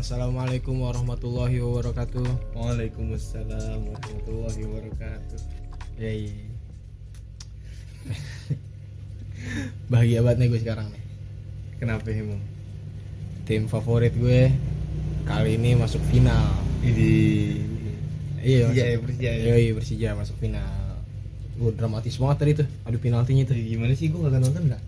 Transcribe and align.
Assalamualaikum 0.00 0.80
warahmatullahi 0.80 1.60
wabarakatuh. 1.60 2.56
Waalaikumsalam 2.56 3.84
warahmatullahi 3.84 4.60
wabarakatuh. 4.64 5.40
Ya 6.00 6.08
iya. 6.16 6.48
Bahagia 9.92 10.24
banget 10.24 10.40
nih 10.40 10.46
gue 10.56 10.60
sekarang 10.64 10.88
nih. 10.88 11.04
Kenapa 11.76 12.08
emang? 12.08 12.40
Tim 13.44 13.68
favorit 13.68 14.16
gue 14.16 14.48
kali 15.28 15.60
ini 15.60 15.76
masuk 15.76 16.00
final. 16.08 16.48
Ini 16.80 17.12
Iya. 18.40 18.72
Persija 18.72 18.84
ya 18.88 18.96
Persija 19.04 19.30
ya. 19.36 19.42
Yoi, 19.52 19.76
Persija 19.76 20.08
masuk 20.16 20.40
final. 20.40 20.96
Gue 21.60 21.76
dramatis 21.76 22.16
banget 22.16 22.36
tadi 22.40 22.52
tuh. 22.64 22.68
Adu 22.88 22.96
penaltinya 23.04 23.44
tuh. 23.44 23.52
Gimana 23.52 23.92
sih 23.92 24.08
gua 24.08 24.32
kagak 24.32 24.48
nonton 24.48 24.64
enggak? 24.64 24.82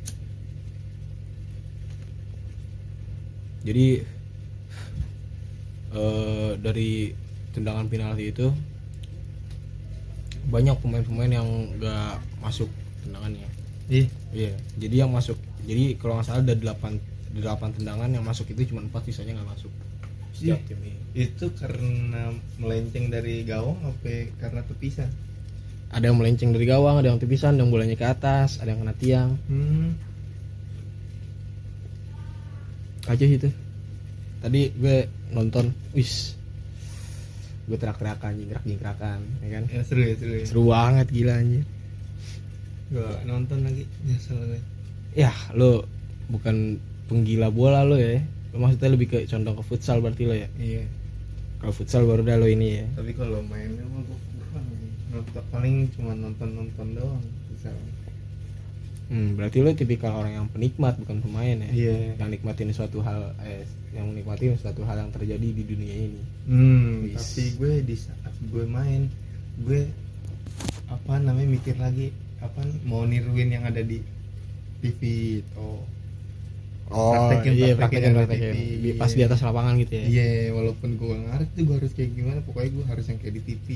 Jadi 3.69 4.09
eh 5.93 6.51
dari 6.57 7.13
tendangan 7.53 7.87
penalti 7.89 8.33
itu 8.33 8.49
banyak 10.49 10.75
pemain-pemain 10.83 11.33
yang 11.33 11.49
gak 11.79 12.19
masuk 12.43 12.69
tendangannya. 13.05 13.49
Iya, 14.33 14.57
jadi 14.81 15.05
yang 15.05 15.13
masuk, 15.13 15.37
jadi 15.69 16.01
kalau 16.01 16.17
nggak 16.17 16.27
salah 16.27 16.41
ada 16.41 16.57
delapan 16.57 16.97
delapan 17.33 17.71
tendangan 17.77 18.09
yang 18.09 18.25
masuk 18.25 18.49
itu 18.53 18.73
cuma 18.73 18.81
empat 18.81 19.05
sisanya 19.05 19.37
nggak 19.37 19.51
masuk. 19.53 19.73
Setiap 20.33 20.61
Ih. 20.65 20.69
tim 20.69 20.81
ini. 20.81 21.01
itu 21.13 21.47
karena 21.61 22.33
melenceng 22.57 23.13
dari 23.13 23.45
gawang 23.45 23.77
apa 23.85 24.33
karena 24.41 24.65
tepisan? 24.65 25.13
Ada 25.93 26.09
yang 26.09 26.17
melenceng 26.17 26.57
dari 26.57 26.65
gawang, 26.65 27.05
ada 27.05 27.13
yang 27.13 27.21
tepisan, 27.21 27.53
ada 27.53 27.61
yang 27.61 27.69
bolanya 27.69 27.97
ke 28.01 28.07
atas, 28.09 28.57
ada 28.65 28.73
yang 28.73 28.81
kena 28.81 28.97
tiang. 28.97 29.31
Hmm. 29.45 29.93
Aja 33.13 33.29
itu. 33.29 33.53
Tadi 34.43 34.75
gue 34.75 35.07
nonton, 35.31 35.71
wis, 35.95 36.35
gue 37.71 37.79
teriak-teriakan, 37.79 38.43
jingkrak-jingkrakan, 38.43 39.19
ya 39.39 39.49
kan? 39.55 39.65
Ya 39.71 39.83
seru 39.87 40.03
ya 40.03 40.15
seru 40.19 40.35
ya. 40.35 40.45
Seru 40.51 40.63
banget 40.67 41.07
gila 41.15 41.39
anjir. 41.39 41.65
Gua 42.93 43.09
nonton 43.25 43.65
lagi 43.65 43.89
nyesel 44.05 44.37
gue. 44.37 44.61
Ya, 45.17 45.33
lo 45.57 45.89
bukan 46.29 46.77
penggila 47.09 47.49
bola 47.49 47.89
lo 47.89 47.97
ya. 47.97 48.21
Lo 48.53 48.61
maksudnya 48.61 48.93
lebih 48.93 49.09
ke 49.09 49.19
condong 49.25 49.57
ke 49.57 49.65
futsal 49.65 50.05
berarti 50.05 50.29
lo 50.29 50.37
ya. 50.37 50.49
Iya. 50.61 50.85
Kalau 51.63 51.73
futsal 51.73 52.05
baru 52.05 52.21
dah 52.21 52.37
lo 52.37 52.45
ini 52.51 52.83
ya. 52.83 52.87
Tapi 52.99 53.17
kalau 53.17 53.41
mainnya 53.49 53.81
mah 53.89 54.05
gua 54.05 54.19
kurang. 54.21 54.67
Nonton 55.09 55.45
paling 55.49 55.75
cuma 55.97 56.13
nonton-nonton 56.13 56.87
doang. 56.93 57.25
Bisa. 57.55 57.73
Hmm, 59.09 59.41
berarti 59.41 59.65
lo 59.65 59.73
tipikal 59.73 60.13
orang 60.13 60.45
yang 60.45 60.47
penikmat 60.53 61.01
bukan 61.01 61.25
pemain 61.25 61.57
ya. 61.65 61.71
Iya. 61.73 62.21
Yang 62.21 62.29
nikmatin 62.37 62.77
suatu 62.77 63.01
hal 63.01 63.33
eh 63.41 63.65
yang 63.93 64.09
menikmati 64.09 64.53
suatu 64.57 64.83
hal 64.89 65.05
yang 65.05 65.13
terjadi 65.13 65.49
di 65.53 65.65
dunia 65.69 65.95
ini. 66.09 66.23
Hmm, 66.49 67.13
tapi 67.13 67.43
gue 67.61 67.73
di 67.85 67.97
saat 67.97 68.35
gue 68.49 68.65
main, 68.65 69.09
gue 69.61 69.89
apa 70.89 71.21
namanya 71.21 71.49
mikir 71.49 71.77
lagi 71.77 72.13
apa 72.43 72.61
mau 72.85 73.07
niruin 73.07 73.55
yang 73.55 73.65
ada 73.65 73.81
di 73.81 74.03
TV 74.83 75.01
oh 75.57 75.81
Praktekin, 76.93 77.53
iya 77.57 77.73
praktekin 77.73 78.13
praktekin, 78.13 78.53
di 78.85 78.91
Pas 79.01 79.09
di 79.09 79.25
atas 79.25 79.41
lapangan 79.41 79.81
gitu 79.81 79.97
ya. 79.97 80.05
iya 80.13 80.29
walaupun 80.53 81.01
gue 81.01 81.17
ngerti 81.25 81.59
gue 81.65 81.77
harus 81.81 81.93
kayak 81.97 82.11
gimana 82.13 82.39
pokoknya 82.45 82.69
gue 82.69 82.85
harus 82.85 83.05
yang 83.09 83.17
kayak 83.17 83.35
di 83.41 83.43
TV 83.49 83.67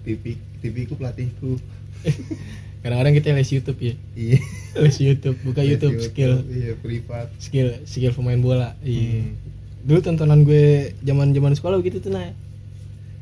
TV 0.00 0.24
TV 0.64 0.76
ku 0.88 0.96
pelatihku 0.96 1.60
Kadang-kadang 2.80 3.12
kita 3.12 3.36
les 3.36 3.50
YouTube 3.52 3.76
ya. 3.78 3.94
iya 4.16 4.40
Les 4.84 4.96
YouTube, 4.96 5.36
buka 5.44 5.60
YouTube, 5.60 6.00
skill 6.00 6.40
iya 6.48 6.72
privat 6.80 7.28
skill 7.36 7.76
skill 7.84 8.12
pemain 8.16 8.40
bola. 8.40 8.72
Iya. 8.80 9.20
Hmm. 9.20 9.36
Dulu 9.84 9.98
tontonan 10.00 10.44
gue 10.44 10.96
zaman-zaman 11.04 11.52
sekolah 11.52 11.76
gitu 11.84 12.00
tuh 12.00 12.12
nah. 12.12 12.32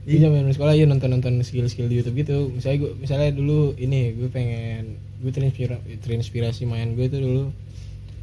Iya 0.09 0.31
zaman 0.31 0.49
sekolah 0.55 0.73
ya 0.73 0.89
nonton-nonton 0.89 1.43
skill-skill 1.43 1.91
di 1.91 2.01
YouTube 2.01 2.17
gitu. 2.17 2.49
Misalnya 2.49 2.79
gue 2.87 2.91
misalnya 2.97 3.31
dulu 3.35 3.75
ini 3.77 4.15
gue 4.15 4.31
pengen 4.31 4.95
gue 5.19 5.31
terinspirasi 5.35 5.99
terinspirasi 6.01 6.63
main 6.65 6.95
gue 6.95 7.11
tuh 7.11 7.19
dulu 7.19 7.43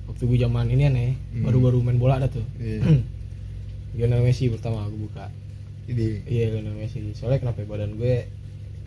waktu 0.07 0.23
gue 0.23 0.37
zaman 0.39 0.71
ini 0.71 0.83
aneh 0.87 1.09
Hmm. 1.35 1.43
baru-baru 1.45 1.83
main 1.83 1.99
bola 1.99 2.17
ada 2.17 2.31
tuh. 2.31 2.45
iya 2.57 2.79
Lionel 3.95 4.23
Messi 4.23 4.47
pertama 4.47 4.87
gue 4.87 4.99
buka. 4.99 5.27
ini 5.85 6.23
Iya 6.25 6.55
Lionel 6.57 6.79
Messi. 6.79 7.03
Soalnya 7.13 7.43
kenapa 7.43 7.59
ya, 7.61 7.67
badan 7.67 7.99
gue 7.99 8.23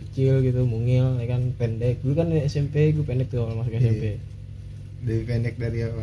kecil 0.01 0.41
gitu, 0.41 0.63
mungil, 0.63 1.19
ya 1.19 1.27
kan 1.29 1.53
pendek. 1.55 2.01
Dulu 2.01 2.15
kan 2.15 2.29
SMP 2.43 2.93
gue 2.93 3.03
pendek 3.03 3.29
tuh 3.29 3.43
awal 3.43 3.59
masuk 3.59 3.75
Iya. 3.75 3.81
SMP. 3.83 4.05
dari 4.99 5.23
pendek 5.23 5.55
dari 5.57 5.79
apa 5.83 6.03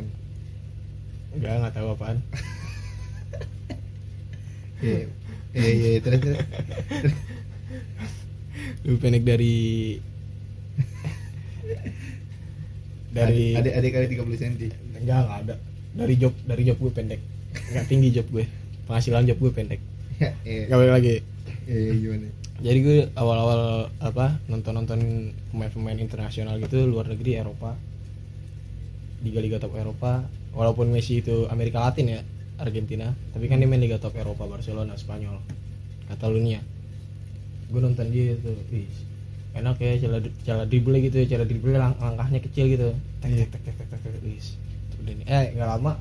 Enggak, 1.36 1.54
nggak 1.60 1.74
tahu 1.74 1.88
apaan. 1.92 2.18
iya 4.84 5.08
iya 5.52 5.72
iya 5.92 6.00
terus 6.00 6.20
terus 6.24 6.40
Lebih 8.84 9.00
pendek 9.00 9.24
dari 9.24 9.56
dari 13.12 13.56
adik 13.56 13.74
adik 13.74 13.92
kali 13.92 14.06
30 14.12 14.38
cm 14.38 14.54
enggak 15.00 15.18
enggak 15.24 15.38
ada. 15.44 15.56
Dari 15.96 16.14
job 16.16 16.34
dari 16.44 16.62
job 16.64 16.78
gue 16.78 16.92
pendek. 16.92 17.22
Enggak 17.72 17.86
tinggi 17.88 18.10
job 18.12 18.28
gue. 18.30 18.46
Penghasilan 18.86 19.26
job 19.26 19.40
gue 19.40 19.52
pendek. 19.52 19.80
ya 20.24 20.30
iya 20.44 20.62
Enggak 20.68 20.78
balik 20.78 20.94
lagi. 20.94 21.16
Iya 21.66 21.94
gimana 21.94 22.30
Jadi 22.56 22.80
gue 22.80 23.00
awal-awal 23.20 23.92
apa 24.00 24.40
nonton-nonton 24.48 25.32
pemain-pemain 25.52 26.00
internasional 26.00 26.56
gitu 26.64 26.88
luar 26.88 27.12
negeri 27.12 27.36
Eropa. 27.36 27.76
Liga-liga 29.28 29.60
top 29.60 29.76
Eropa. 29.76 30.24
Walaupun 30.56 30.88
Messi 30.88 31.20
itu 31.20 31.52
Amerika 31.52 31.84
Latin 31.84 32.16
ya, 32.16 32.24
Argentina, 32.56 33.12
tapi 33.36 33.52
kan 33.52 33.60
dia 33.60 33.68
main 33.68 33.84
Liga 33.84 34.00
top 34.00 34.16
Eropa, 34.16 34.48
Barcelona, 34.48 34.96
Spanyol, 34.96 35.36
Catalunya. 36.08 36.64
Gue 37.68 37.84
nonton 37.84 38.08
dia 38.08 38.40
tuh, 38.40 38.56
wih, 38.72 38.88
enak 39.52 39.76
ya 39.76 40.08
cara 40.08 40.24
cara 40.48 40.64
dribble 40.64 41.04
gitu, 41.04 41.28
cara 41.28 41.44
dribble 41.44 41.76
lang 41.76 42.00
langkahnya 42.00 42.40
kecil 42.40 42.72
gitu. 42.72 42.96
Tek 43.20 43.36
tek 43.36 43.50
tek 43.52 43.62
tek 43.68 43.76
tek, 43.76 43.88
tek, 43.92 44.00
tek, 44.00 44.24
wis. 44.24 44.56
Udah 45.04 45.12
nih. 45.12 45.26
Eh 45.28 45.46
nggak 45.60 45.70
lama 45.76 46.00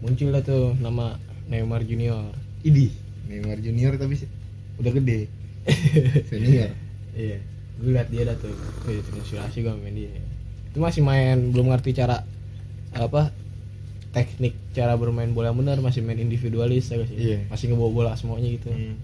muncul 0.00 0.32
lah 0.32 0.40
tuh 0.40 0.72
nama 0.80 1.20
Neymar 1.52 1.84
Junior. 1.84 2.32
Idi 2.64 2.88
Neymar 3.28 3.60
Junior 3.60 4.00
tapi 4.00 4.16
udah 4.80 4.92
gede 4.94 5.20
senior 6.30 6.72
Iya, 7.12 7.38
gue 7.76 7.92
liat 7.92 8.08
dia 8.08 8.24
dah 8.24 8.36
tuh, 8.40 8.48
wih 8.88 9.04
terinspirasi 9.04 9.60
gue 9.60 9.72
main 9.84 9.92
dia. 9.92 10.16
Itu 10.72 10.80
masih 10.80 11.04
main 11.04 11.52
belum 11.52 11.68
ngerti 11.68 11.92
cara 11.92 12.24
apa 12.96 13.28
teknik 14.16 14.56
cara 14.72 14.96
bermain 14.96 15.32
bola 15.32 15.52
yang 15.52 15.60
benar 15.60 15.80
masih 15.80 16.00
main 16.04 16.16
individualis 16.16 16.88
ya 16.88 17.04
gak 17.04 17.08
sih? 17.12 17.16
Iya. 17.20 17.38
Masih 17.52 17.68
ngebawa 17.68 17.92
bola 17.92 18.12
semuanya 18.16 18.48
gitu. 18.48 18.72
Hmm. 18.72 18.96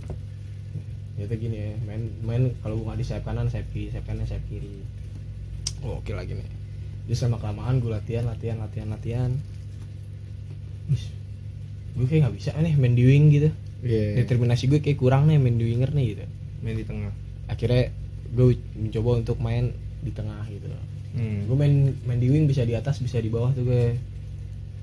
Itu 1.20 1.34
gini 1.36 1.56
ya, 1.60 1.72
main 1.84 2.02
main 2.24 2.42
kalau 2.64 2.80
gue 2.80 2.88
nggak 2.88 3.00
di 3.00 3.04
sayap 3.04 3.28
kanan, 3.28 3.52
sayap 3.52 3.68
kiri, 3.76 3.92
sayap 3.92 4.08
kanan, 4.08 4.24
sayap 4.24 4.44
kiri. 4.48 4.80
Oh, 5.84 6.00
oke 6.00 6.12
lagi 6.16 6.32
nih. 6.32 6.48
Jadi 7.12 7.16
sama 7.16 7.36
kelamaan 7.36 7.84
gue 7.84 7.92
latihan, 7.92 8.24
latihan, 8.24 8.56
latihan, 8.56 8.88
latihan. 8.88 9.30
Wis, 10.88 11.12
gue 11.92 12.08
kayak 12.08 12.24
nggak 12.24 12.36
bisa 12.40 12.56
nih 12.56 12.72
main 12.72 12.96
di 12.96 13.04
wing 13.04 13.28
gitu. 13.36 13.52
Iya. 13.80 14.18
Determinasi 14.18 14.66
gue 14.66 14.78
kayak 14.78 14.96
kurang 14.96 15.26
nih 15.26 15.36
main 15.36 15.54
di 15.54 15.64
winger 15.66 15.90
nih 15.90 16.06
gitu. 16.12 16.24
main 16.58 16.74
di 16.74 16.82
tengah. 16.82 17.12
Akhirnya 17.46 17.94
gue 18.28 18.46
mencoba 18.74 19.10
untuk 19.16 19.38
main 19.38 19.70
di 19.98 20.10
tengah 20.10 20.42
gitu. 20.46 20.66
Hmm. 21.08 21.46
gue 21.46 21.56
main 21.56 21.74
main 22.04 22.16
di 22.16 22.28
wing 22.28 22.44
bisa 22.44 22.62
di 22.62 22.72
atas 22.72 22.98
bisa 22.98 23.16
di 23.16 23.28
bawah 23.28 23.50
tuh 23.50 23.64
gue. 23.64 23.94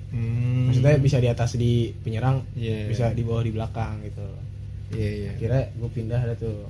Hmm. 0.09 0.69
maksudnya 0.69 0.95
bisa 0.97 1.17
di 1.19 1.27
atas 1.27 1.53
di 1.53 1.91
penyerang 1.99 2.47
Iya. 2.55 2.87
bisa 2.87 3.05
di 3.11 3.21
bawah 3.21 3.41
di 3.41 3.51
belakang 3.51 3.99
gitu. 4.01 4.23
Iya 4.91 5.09
iya. 5.11 5.29
Akhirnya 5.33 5.63
gue 5.71 5.89
pindah 5.91 6.19
ada 6.21 6.33
tuh. 6.33 6.65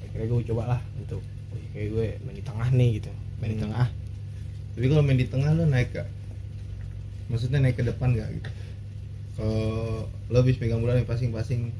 Akhirnya 0.00 0.26
gue 0.26 0.40
coba 0.46 0.62
lah 0.66 0.80
untuk 0.96 1.20
"Wih, 1.52 1.64
kayak 1.70 1.88
gue 1.90 2.06
main 2.22 2.34
di 2.34 2.42
tengah 2.42 2.68
nih 2.70 2.90
gitu. 2.96 3.12
Main 3.38 3.50
di 3.50 3.56
Hmm. 3.56 3.64
tengah. 3.66 3.86
Tapi 4.72 4.86
kalau 4.86 5.02
main 5.02 5.18
di 5.18 5.26
tengah 5.26 5.50
lo 5.52 5.64
naik 5.64 5.90
gak 5.90 6.08
maksudnya 7.28 7.60
naik 7.60 7.76
ke 7.76 7.84
depan 7.84 8.14
gak 8.14 8.30
gitu 8.32 8.48
lo 9.38 10.36
habis 10.36 10.58
pegang 10.58 10.82
bola 10.82 10.98
nih 10.98 11.06
passing-passing 11.06 11.70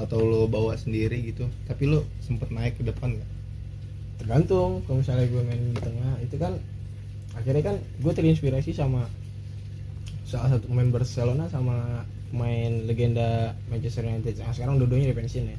atau 0.00 0.24
lo 0.24 0.48
bawa 0.48 0.72
sendiri 0.80 1.20
gitu 1.20 1.44
tapi 1.68 1.84
lo 1.84 2.08
sempet 2.24 2.48
naik 2.48 2.80
ke 2.80 2.84
depan 2.88 3.20
gak 3.20 3.30
tergantung. 4.24 4.80
Kalau 4.88 5.04
misalnya 5.04 5.26
gue 5.28 5.42
main 5.44 5.62
di 5.74 5.80
tengah 5.84 6.12
itu 6.24 6.36
kan 6.40 6.56
akhirnya 7.34 7.62
kan 7.74 7.76
gue 8.00 8.12
terinspirasi 8.14 8.72
sama 8.72 9.04
salah 10.24 10.56
satu 10.56 10.70
pemain 10.70 10.88
Barcelona 10.88 11.50
sama 11.52 12.06
pemain 12.32 12.72
legenda 12.88 13.52
Manchester 13.68 14.08
United. 14.08 14.40
Yang 14.40 14.56
sekarang 14.56 14.80
dua-duanya 14.80 15.12
di 15.12 15.16
pensiun 15.16 15.52
ya. 15.52 15.58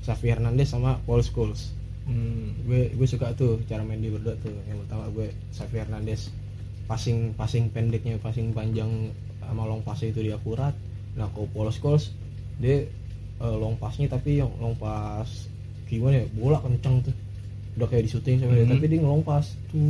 Xavi 0.00 0.26
Hernandez 0.32 0.68
sama 0.72 0.98
Paul 1.06 1.22
Scholes. 1.22 1.76
Hmm. 2.10 2.56
gue 2.66 2.90
gue 2.90 3.06
suka 3.06 3.30
tuh 3.38 3.62
cara 3.70 3.86
main 3.86 4.02
dia 4.02 4.10
berdua 4.10 4.34
tuh. 4.42 4.52
Yang 4.66 4.88
pertama 4.88 5.04
gue 5.14 5.30
Xavi 5.54 5.76
Hernandez. 5.78 6.34
Passing 6.90 7.38
passing 7.38 7.70
pendeknya 7.70 8.18
passing 8.18 8.50
panjang 8.50 9.14
sama 9.38 9.62
long 9.66 9.86
pass 9.86 10.02
itu 10.02 10.18
dia 10.18 10.34
akurat 10.34 10.74
nah 11.12 11.26
kalau 11.30 11.46
Paul 11.50 11.68
Scholes 11.70 12.14
dia 12.56 12.86
eh, 13.40 13.56
long 13.56 13.74
passnya 13.74 14.06
tapi 14.06 14.38
yang 14.38 14.52
long 14.58 14.76
pass 14.76 15.48
gimana 15.86 16.22
ya 16.22 16.26
bola 16.32 16.60
kencang 16.60 17.02
tuh. 17.02 17.14
Udah 17.74 17.86
kayak 17.86 18.06
di 18.06 18.10
syuting 18.10 18.36
sama 18.38 18.52
dia 18.52 18.62
Mhm. 18.62 18.72
tapi 18.72 18.84
dia 18.86 18.98
ngelong 19.00 19.22
pass. 19.22 19.46
Tuh 19.70 19.80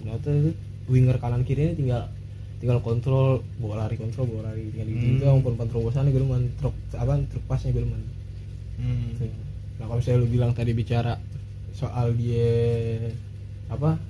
ternyata 0.00 0.28
itu 0.30 0.50
winger 0.88 1.16
kanan 1.18 1.42
kirinya 1.42 1.74
tinggal 1.74 2.02
tinggal 2.58 2.78
kontrol 2.80 3.40
bawa 3.56 3.84
lari 3.84 3.94
kontrol 3.94 4.26
bawa 4.26 4.50
lari. 4.50 4.68
Tinggal 4.70 4.86
gitu 4.88 5.04
Hmm. 5.04 5.16
itu 5.16 5.24
ampun 5.26 5.54
pan 5.54 5.68
terobosan 5.68 6.08
gue 6.08 6.18
lumayan 6.18 6.50
truk 6.56 6.74
apa 6.92 7.14
truk 7.28 7.44
pasnya 7.46 7.70
gue 7.70 7.82
lumayan 7.84 8.04
Hmm. 8.80 9.12
Nah 9.76 9.84
kalau 9.84 9.98
misalnya 9.98 10.20
lu 10.24 10.28
bilang 10.28 10.50
tadi 10.50 10.72
bicara 10.72 11.14
soal 11.72 12.16
dia 12.16 12.50
apa 13.68 14.00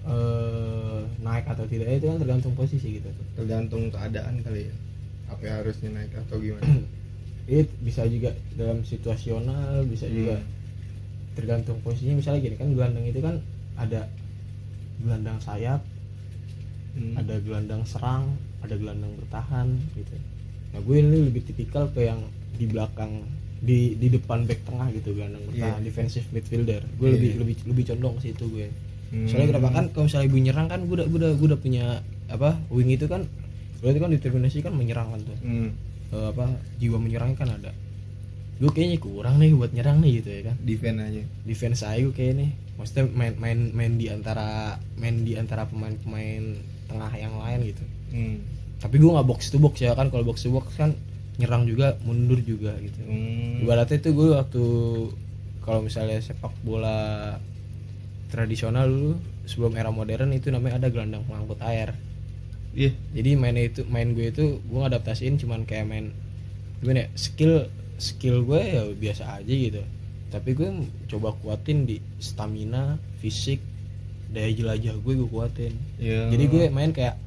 eh, 0.00 1.00
naik 1.20 1.44
atau 1.44 1.66
tidak 1.66 1.92
itu 1.92 2.06
kan 2.06 2.16
tergantung 2.16 2.54
posisi 2.54 2.96
gitu 2.96 3.08
tuh. 3.10 3.26
Tergantung 3.36 3.90
keadaan 3.90 4.40
kali 4.40 4.70
ya 4.70 4.74
apa 5.30 5.42
harusnya 5.46 5.90
naik 5.90 6.12
atau 6.18 6.36
gimana 6.36 6.66
itu 7.48 7.70
bisa 7.80 8.02
juga 8.04 8.30
dalam 8.54 8.82
situasional 8.82 9.82
bisa 9.84 10.06
juga 10.06 10.36
Hmm. 10.36 10.58
tergantung 11.32 11.78
posisinya 11.80 12.18
misalnya 12.18 12.42
gini 12.42 12.56
kan 12.56 12.68
gelandang 12.70 13.06
itu 13.06 13.18
kan 13.18 13.38
ada 13.74 14.10
gelandang 14.98 15.38
sayap 15.40 15.80
Hmm. 16.90 17.14
ada 17.14 17.38
gelandang 17.38 17.82
serang 17.84 18.34
ada 18.60 18.74
gelandang 18.74 19.14
bertahan 19.16 19.70
gitu 19.94 20.10
nah 20.70 20.80
gue 20.80 20.96
ini 20.96 21.18
lebih 21.24 21.42
tipikal 21.44 21.86
ke 21.86 22.02
yang 22.02 22.18
di 22.52 22.66
belakang 22.66 23.22
di 23.58 23.94
di 23.94 24.10
depan 24.10 24.42
back 24.42 24.62
tengah 24.64 24.90
gitu 24.90 25.14
gelandang 25.14 25.46
bertahan 25.46 25.78
Iya. 25.78 25.86
defensive 25.86 26.26
midfielder 26.28 26.82
gue 26.92 27.06
Iya, 27.06 27.14
lebih 27.14 27.30
iya. 27.30 27.38
lebih 27.38 27.56
lebih 27.64 27.84
condong 27.88 28.14
ke 28.18 28.22
situ 28.26 28.44
gue 28.48 28.66
Hmm. 29.10 29.26
soalnya 29.26 29.48
kenapa 29.54 29.68
kan 29.72 29.84
kalau 29.90 30.04
misalnya 30.06 30.28
gue 30.28 30.40
nyerang 30.40 30.66
kan 30.66 30.80
gue 30.82 30.94
udah 30.94 31.06
gue 31.06 31.18
udah, 31.18 31.30
gue 31.32 31.46
udah 31.46 31.60
punya 31.60 31.84
apa 32.28 32.50
wing 32.68 32.90
itu 32.90 33.06
kan 33.06 33.22
berarti 33.80 33.98
kan 33.98 34.10
determinasi 34.12 34.58
kan 34.60 34.72
menyerang 34.76 35.08
kan 35.12 35.20
tuh. 35.24 35.38
Hmm. 35.40 35.70
Eh, 36.10 36.26
apa 36.32 36.52
jiwa 36.80 36.98
menyerang 37.00 37.32
kan 37.36 37.48
ada. 37.48 37.72
Gue 38.60 38.70
kayaknya 38.76 39.00
kurang 39.00 39.40
nih 39.40 39.56
buat 39.56 39.72
nyerang 39.72 40.04
nih 40.04 40.20
gitu 40.20 40.28
ya 40.30 40.42
kan. 40.52 40.56
Defend 40.60 40.98
aja. 41.00 41.22
Defense 41.48 41.80
saya 41.80 42.04
gue 42.04 42.12
kayak 42.12 42.34
nih. 42.36 42.50
Maksudnya 42.76 43.04
main 43.12 43.34
main 43.40 43.58
main 43.72 43.92
di 43.96 44.06
antara 44.12 44.76
main 45.00 45.24
di 45.24 45.32
antara 45.36 45.64
pemain-pemain 45.68 46.44
tengah 46.88 47.12
yang 47.16 47.34
lain 47.40 47.60
gitu. 47.72 47.84
Hmm. 48.10 48.42
tapi 48.80 48.96
gue 48.96 49.12
nggak 49.12 49.28
box 49.28 49.52
to 49.52 49.60
box 49.60 49.80
ya 49.84 49.92
kan. 49.92 50.08
Kalau 50.08 50.24
box 50.24 50.44
to 50.44 50.50
box 50.50 50.72
kan 50.74 50.96
nyerang 51.40 51.64
juga 51.64 51.96
mundur 52.04 52.36
juga 52.44 52.76
gitu. 52.84 53.00
Hmm. 53.08 53.64
ibaratnya 53.64 53.96
itu 53.96 54.10
gue 54.12 54.28
waktu 54.36 54.64
kalau 55.64 55.80
misalnya 55.80 56.20
sepak 56.20 56.52
bola 56.60 57.36
tradisional 58.28 58.86
dulu 58.88 59.12
sebelum 59.48 59.72
era 59.74 59.88
modern 59.88 60.36
itu 60.36 60.52
namanya 60.52 60.84
ada 60.84 60.88
gelandang 60.92 61.24
pengangkut 61.24 61.60
air 61.64 61.96
iya. 62.72 62.90
Jadi 63.12 63.30
mainnya 63.34 63.66
itu 63.66 63.82
main 63.86 64.14
gue 64.14 64.30
itu 64.30 64.58
gue 64.60 64.78
ngadaptasiin 64.78 65.36
cuman 65.36 65.66
kayak 65.66 65.86
main 65.86 66.06
gimana 66.80 67.04
ya 67.04 67.08
skill 67.14 67.66
skill 68.00 68.42
gue 68.42 68.60
ya 68.60 68.82
biasa 68.92 69.42
aja 69.42 69.52
gitu. 69.52 69.82
Tapi 70.30 70.54
gue 70.54 70.68
coba 71.10 71.34
kuatin 71.38 71.84
di 71.84 71.98
stamina 72.22 72.96
fisik 73.18 73.58
daya 74.30 74.50
jelajah 74.54 74.94
gue 74.96 75.14
gue 75.18 75.28
kuatin. 75.28 75.74
Iya. 75.98 76.30
jadi 76.30 76.44
gue 76.46 76.62
main 76.70 76.94
kayak 76.94 77.18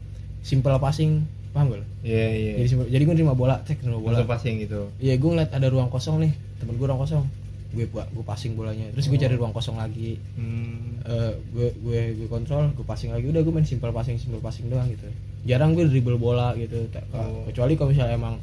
simple 0.42 0.72
passing 0.80 1.28
paham 1.54 1.70
gak 1.70 1.80
lo? 1.84 1.88
iya 2.02 2.28
iya. 2.34 2.52
Jadi 2.58 2.68
simple- 2.72 2.90
jadi 2.90 3.04
gue 3.06 3.14
nerima 3.14 3.36
bola 3.38 3.62
cek 3.62 3.84
nerima 3.84 4.00
bola. 4.02 4.16
Bola 4.24 4.30
passing 4.32 4.58
gitu. 4.58 4.90
Iya 4.98 5.20
gue 5.20 5.30
ngeliat 5.30 5.52
ada 5.54 5.68
ruang 5.70 5.92
kosong 5.92 6.24
nih 6.24 6.32
temen 6.58 6.80
gue 6.80 6.88
ruang 6.88 7.04
kosong 7.04 7.28
gue 7.74 7.86
buat 7.90 8.08
gue 8.14 8.22
passing 8.22 8.54
bolanya. 8.54 8.94
Terus 8.94 9.10
gue 9.10 9.18
cari 9.18 9.34
ruang 9.34 9.52
kosong 9.52 9.82
lagi. 9.82 10.22
Hmm. 10.38 11.02
Eh, 11.02 11.34
gue 11.52 11.68
gue 11.82 12.02
gue 12.22 12.28
kontrol 12.30 12.70
gue 12.78 12.86
passing 12.86 13.10
lagi. 13.10 13.26
Udah 13.28 13.42
gue 13.42 13.54
main 13.54 13.66
simple 13.66 13.90
passing 13.90 14.22
simple 14.22 14.40
passing 14.40 14.70
doang 14.70 14.86
gitu. 14.94 15.10
Jarang 15.50 15.74
gue 15.74 15.90
dribble 15.90 16.22
bola 16.22 16.54
gitu. 16.56 16.86
Oh. 17.12 17.50
kecuali 17.50 17.74
kalau 17.74 17.90
misalnya 17.90 18.16
emang 18.16 18.38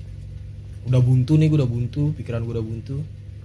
udah 0.91 1.01
buntu 1.01 1.39
nih 1.39 1.47
gue 1.47 1.59
udah 1.63 1.71
buntu 1.71 2.03
pikiran 2.19 2.43
gue 2.43 2.55
udah 2.57 2.67
buntu 2.67 2.97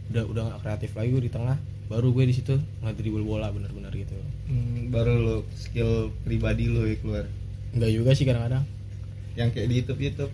udah 0.09 0.23
udah 0.23 0.43
gak 0.55 0.59
kreatif 0.63 0.91
lagi 0.95 1.09
gue 1.11 1.23
di 1.27 1.31
tengah 1.33 1.57
baru 1.85 2.09
gue 2.15 2.23
di 2.25 2.33
situ 2.33 2.55
nggak 2.81 2.95
dribble 2.97 3.21
bola 3.21 3.53
bener-bener 3.53 3.93
gitu. 3.93 4.17
Hmm, 4.49 4.89
baru 4.89 5.13
lo 5.21 5.35
skill 5.53 6.09
pribadi 6.25 6.65
lo 6.65 6.81
ya 6.89 6.97
keluar. 6.97 7.25
Nggak 7.77 7.91
juga 7.93 8.11
sih 8.17 8.25
kadang-kadang. 8.25 8.65
Yang 9.37 9.49
kayak 9.53 9.67
di 9.69 9.75
YouTube 9.77 10.01
YouTube 10.01 10.33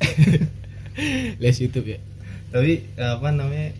les 1.42 1.56
YouTube 1.62 1.86
ya. 1.86 1.98
Tapi 2.50 2.82
apa 2.98 3.28
namanya 3.30 3.70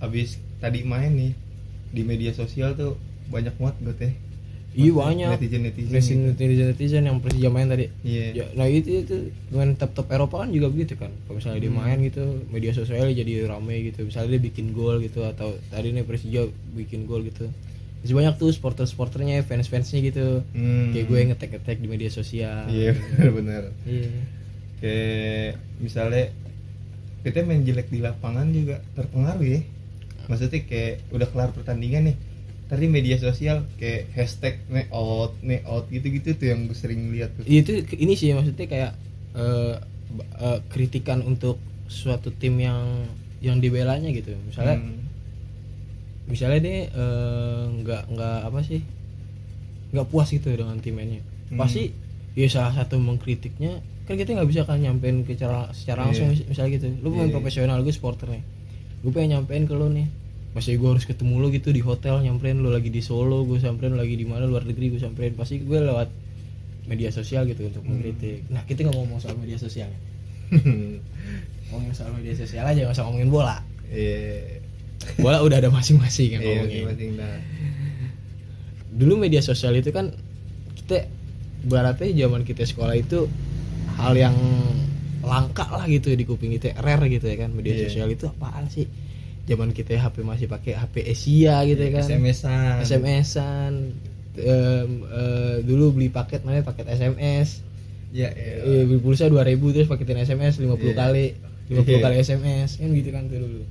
habis 0.00 0.28
tadi 0.56 0.82
main 0.82 1.12
nih 1.12 1.32
di 1.90 2.02
media 2.02 2.32
sosial 2.32 2.72
tuh 2.72 2.96
banyak 3.28 3.52
banget 3.54 3.76
gue 3.80 3.94
teh 3.96 4.12
iya 4.70 4.94
banyak. 4.94 5.28
netizen 5.34 5.62
netizen 5.62 5.90
netizen 5.90 6.18
netizen 6.30 6.66
netizen 6.68 7.02
yang 7.04 7.18
Persija 7.18 7.48
main 7.48 7.66
tadi. 7.66 7.90
Iya. 8.00 8.26
Ya 8.32 8.46
nah 8.54 8.64
itu 8.64 9.02
itu 9.02 9.16
dengan 9.46 9.74
top 9.74 9.92
top 9.92 10.06
Eropa 10.08 10.40
kan 10.40 10.50
juga 10.50 10.70
begitu 10.70 10.94
kan. 10.94 11.10
Kalau 11.20 11.36
misalnya 11.36 11.58
dia 11.58 11.68
Hmm. 11.68 11.80
main 11.80 11.98
gitu 12.00 12.22
media 12.48 12.70
sosialnya 12.70 13.10
jadi 13.12 13.32
rame 13.44 13.76
gitu. 13.84 14.06
Misalnya 14.06 14.30
dia 14.30 14.42
bikin 14.42 14.70
gol 14.70 14.98
gitu 15.00 15.22
atau 15.22 15.58
tadi 15.68 15.90
nih 15.90 16.06
Persija 16.06 16.46
bikin 16.72 17.02
gol 17.04 17.22
gitu. 17.24 17.50
Masih 18.00 18.14
banyak 18.14 18.34
tuh 18.38 18.48
supporter 18.48 18.86
supporternya 18.86 19.42
fans 19.42 19.66
fansnya 19.66 20.00
gitu. 20.00 20.46
Hmm. 20.54 20.94
kayak 20.94 21.04
gue 21.04 21.18
ngetek 21.28 21.50
ngetek 21.52 21.78
di 21.82 21.88
media 21.90 22.08
sosial. 22.08 22.70
Iya 22.70 22.94
bener-bener 23.18 23.74
iya. 23.82 24.06
Kayak 24.78 25.50
misalnya 25.76 26.24
kita 27.20 27.42
main 27.42 27.60
jelek 27.60 27.90
di 27.90 27.98
lapangan 27.98 28.48
juga 28.48 28.80
terpengaruh 28.94 29.44
ya 29.44 29.60
maksudnya 30.30 30.62
kayak 30.62 31.02
udah 31.10 31.26
kelar 31.26 31.50
pertandingan 31.50 32.06
nih. 32.06 32.16
Tadi 32.64 32.86
media 32.86 33.18
sosial 33.18 33.66
kayak 33.76 34.14
hashtag 34.14 34.62
me 34.66 34.86
out 34.88 35.34
me 35.40 35.58
out 35.64 35.90
gitu-gitu 35.90 36.32
tuh 36.32 36.46
yang 36.46 36.64
gue 36.64 36.76
sering 36.76 37.10
lihat 37.10 37.34
tuh. 37.34 37.42
Iya, 37.42 37.58
itu 37.60 37.72
ini 37.96 38.14
sih 38.14 38.30
maksudnya 38.30 38.64
kayak 38.64 38.92
ba- 40.08 40.30
eh, 40.40 40.58
kritikan 40.68 41.20
untuk 41.20 41.58
suatu 41.86 42.30
tim 42.30 42.54
yang 42.56 43.10
yang 43.40 43.58
dibelanya 43.58 44.06
gitu. 44.08 44.38
Misalnya 44.44 44.78
Hmm. 44.78 45.02
misalnya 46.26 46.60
dia 46.60 46.76
eh, 46.86 47.62
nggak 47.76 48.02
nggak 48.08 48.38
apa 48.44 48.60
sih 48.62 48.80
nggak 49.90 50.06
puas 50.06 50.30
gitu 50.30 50.46
dengan 50.48 50.78
tim 50.78 50.94
mainnya 50.94 51.18
Hmm. 51.48 51.58
pasti 51.58 51.90
ya 52.32 52.46
salah 52.46 52.70
satu 52.72 52.94
mengkritiknya 52.96 53.82
kan 54.06 54.14
kita 54.14 54.30
nggak 54.32 54.46
bisa 54.46 54.62
kan 54.62 54.78
nyampein 54.78 55.22
ke 55.22 55.34
cara 55.34 55.66
secara 55.72 56.06
langsung 56.06 56.30
mis- 56.30 56.42
misalnya 56.44 56.70
gitu. 56.76 56.86
Lu 57.00 57.10
pemain 57.10 57.26
Iya. 57.26 57.34
profesional 57.36 57.78
gue 57.80 57.90
supporter 57.90 58.26
nih. 58.28 58.42
Gue 59.00 59.10
pengen 59.10 59.30
nyampein 59.36 59.66
ke 59.66 59.74
lu 59.74 59.86
nih 59.88 60.06
masih 60.50 60.76
gue 60.76 60.88
harus 60.88 61.04
ketemu 61.04 61.38
lu 61.38 61.48
gitu 61.48 61.70
di 61.70 61.78
hotel 61.78 62.18
nyamperin 62.20 62.58
lu 62.58 62.68
lagi 62.68 62.88
di 62.88 62.98
Solo 62.98 63.42
gue 63.44 63.56
samperin 63.56 63.94
lu 63.94 64.00
lagi 64.00 64.14
di 64.14 64.24
mana 64.24 64.44
luar 64.44 64.62
negeri 64.62 64.90
gue 64.90 64.98
samperin 64.98 65.32
pasti 65.32 65.58
gue 65.58 65.78
lewat 65.78 66.10
media 66.84 67.08
sosial 67.08 67.46
gitu 67.46 67.62
untuk 67.64 67.84
mengkritik. 67.84 68.48
Nah 68.48 68.64
kita 68.64 68.82
nggak 68.82 68.92
mau 68.92 69.06
ngomong 69.06 69.20
soal 69.20 69.36
media 69.36 69.54
sosial. 69.56 69.86
Ngomongin 71.70 71.94
soal 71.94 72.10
media 72.12 72.34
sosial 72.34 72.66
aja 72.66 72.82
nggak 72.82 72.90
usah 72.92 73.04
ngomongin 73.06 73.30
bola. 73.30 73.62
Iya. 73.86 74.58
bola 75.16 75.40
udah 75.40 75.56
ada 75.56 75.70
masing-masing 75.70 76.34
yang 76.34 76.42
Iya, 76.42 76.48
ngomongin. 76.60 76.82
masing-masing 76.84 77.10
dah. 77.16 77.38
dulu 78.90 79.14
media 79.16 79.38
sosial 79.40 79.72
itu 79.72 79.94
kan 79.94 80.10
kita 80.74 81.06
baratnya 81.62 82.10
zaman 82.18 82.42
kita 82.42 82.66
sekolah 82.66 82.98
itu 82.98 83.30
hal 83.94 84.12
yang 84.12 84.34
langka 85.22 85.62
lah 85.70 85.86
gitu 85.86 86.10
di 86.10 86.26
kuping 86.26 86.50
kita. 86.50 86.74
Rare 86.76 87.06
gitu 87.06 87.24
ya 87.24 87.38
kan 87.38 87.54
media 87.54 87.72
Iya. 87.72 87.86
sosial 87.86 88.10
itu 88.10 88.26
apaan 88.26 88.66
sih 88.66 88.90
zaman 89.50 89.70
kita 89.70 89.98
HP 89.98 90.22
masih 90.22 90.46
pakai 90.46 90.72
HP 90.72 90.94
Asia 91.04 91.66
gitu 91.66 91.80
ya 91.80 91.90
kan 91.92 92.06
SMS-an. 92.06 92.74
SMS-an 92.80 93.72
Em, 94.32 95.02
eh, 95.04 95.56
dulu 95.60 95.90
beli 95.92 96.06
paket 96.08 96.46
namanya 96.46 96.62
paket 96.64 96.86
SMS 96.88 97.66
Ya, 98.10 98.26
Eh, 98.26 98.62
iya. 98.62 98.82
beli 98.82 98.98
pulsa 98.98 99.26
2000 99.26 99.42
terus 99.70 99.86
paketin 99.86 100.18
SMS 100.18 100.54
50 100.56 100.70
Iya. 100.80 100.94
kali 100.96 101.26
50 101.66 101.82
Iya. 101.92 102.00
kali 102.00 102.16
SMS 102.20 102.70
kan 102.76 102.90
gitu 102.90 103.10
kan 103.10 103.22
tuh 103.26 103.38
dulu 103.38 103.62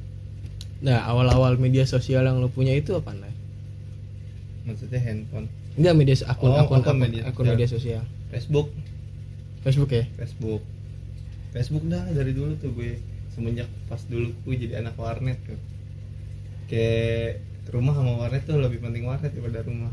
nah 0.86 1.04
awal-awal 1.04 1.54
media 1.56 1.82
sosial 1.84 2.22
yang 2.22 2.38
lo 2.38 2.48
punya 2.48 2.72
itu 2.72 2.92
apa 2.92 3.10
nih 3.12 3.34
Maksudnya 4.60 5.00
handphone, 5.00 5.48
Enggak 5.74 5.94
media 5.96 6.14
akun 6.26 6.50
Oh, 6.50 6.58
akun 6.58 6.78
akun 6.78 6.82
akun, 6.84 6.96
media 7.00 7.22
akun 7.24 7.44
media 7.48 7.66
sosial. 7.66 8.02
Facebook, 8.28 8.68
Facebook 9.62 9.90
ya? 9.90 10.04
Facebook. 10.14 10.62
Facebook 11.50 11.84
dah 11.86 12.04
dari 12.10 12.30
dulu 12.30 12.54
tuh 12.54 12.70
gue 12.70 13.00
semenjak 13.30 13.68
pas 13.86 14.00
dulu 14.04 14.30
gue 14.44 14.54
jadi 14.56 14.80
anak 14.80 14.94
warnet 14.94 15.38
tuh. 15.44 15.58
Kayak 16.66 17.42
rumah 17.70 17.94
sama 17.94 18.12
warnet 18.18 18.42
tuh 18.44 18.58
lebih 18.58 18.78
penting 18.78 19.04
warnet 19.04 19.30
daripada 19.30 19.62
rumah. 19.62 19.90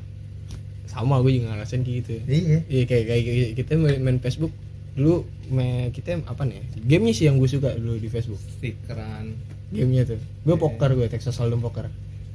Sama 0.88 1.20
gue 1.20 1.36
juga 1.36 1.53
ngerasain 1.53 1.82
kayak 1.82 1.98
gitu. 2.01 2.13
Iya. 2.25 2.58
Iya 2.65 2.84
kayak 2.86 3.06
kayak 3.06 3.24
kayak 3.24 3.50
kita 3.56 3.72
main, 3.75 4.00
main 4.00 4.17
Facebook 4.17 4.53
dulu 4.98 5.22
me, 5.48 5.94
kita 5.94 6.17
apa 6.24 6.41
nih? 6.41 6.58
Gamenya 6.82 7.13
sih 7.13 7.25
yang 7.25 7.38
gue 7.38 7.46
suka 7.46 7.75
dulu 7.75 7.98
di 7.98 8.10
Facebook. 8.10 8.41
Stikeran. 8.58 9.38
Gamenya 9.70 10.08
tuh. 10.08 10.20
Gue 10.41 10.56
Iya. 10.56 10.62
poker 10.63 10.89
gue 10.94 11.08
Texas 11.08 11.38
Hold'em 11.38 11.60
poker. 11.60 11.86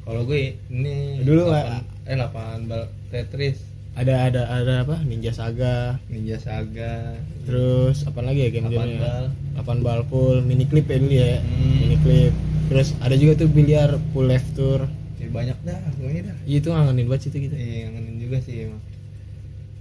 Kalau 0.02 0.26
gue 0.26 0.58
ini 0.68 1.22
Dulu 1.22 1.46
lapan- 1.46 1.86
eh 2.04 2.14
8 2.14 2.66
bal 2.66 2.90
Tetris, 3.08 3.62
Ada 3.92 4.26
ada 4.26 4.42
ada 4.48 4.74
apa? 4.82 4.98
Ninja 5.04 5.30
Saga. 5.30 6.00
Ninja 6.08 6.34
Saga, 6.34 7.12
Terus 7.44 8.02
apa 8.02 8.18
lagi 8.18 8.46
ya 8.46 8.50
game-gamenya? 8.50 9.28
Bal. 9.54 9.78
8 9.78 9.84
bal 9.84 10.00
full, 10.08 10.40
mini 10.40 10.64
clip 10.64 10.88
ya 10.88 10.96
dulu 10.98 11.12
ya. 11.12 11.38
Hmm. 11.38 11.76
Mini 11.80 11.96
clip. 12.00 12.32
Terus 12.68 12.88
ada 12.98 13.14
juga 13.14 13.32
tuh 13.44 13.48
biliar 13.52 14.00
full 14.12 14.26
left 14.26 14.48
tour. 14.56 14.88
Ya, 15.20 15.28
banyak 15.28 15.58
dah, 15.62 15.78
pokoknya 16.00 16.22
dah. 16.32 16.36
Iya, 16.48 16.56
Itu 16.58 16.68
ngangenin 16.72 17.06
banget 17.06 17.22
situ 17.28 17.36
gitu. 17.46 17.54
Iya, 17.54 17.92
ngangenin 17.92 18.16
juga 18.18 18.36
sih 18.40 18.54
emang. 18.64 18.80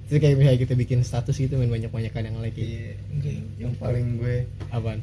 Itu 0.06 0.16
kayak 0.20 0.36
misalnya 0.36 0.60
kita 0.60 0.74
bikin 0.76 1.00
status 1.08 1.36
gitu 1.40 1.56
main 1.56 1.72
banyak-banyakan 1.72 2.22
yang 2.28 2.36
like 2.44 2.60
Iya, 2.60 3.00
enggak, 3.16 3.36
yang 3.56 3.74
paling 3.80 4.20
gue 4.20 4.44
Apaan? 4.68 5.00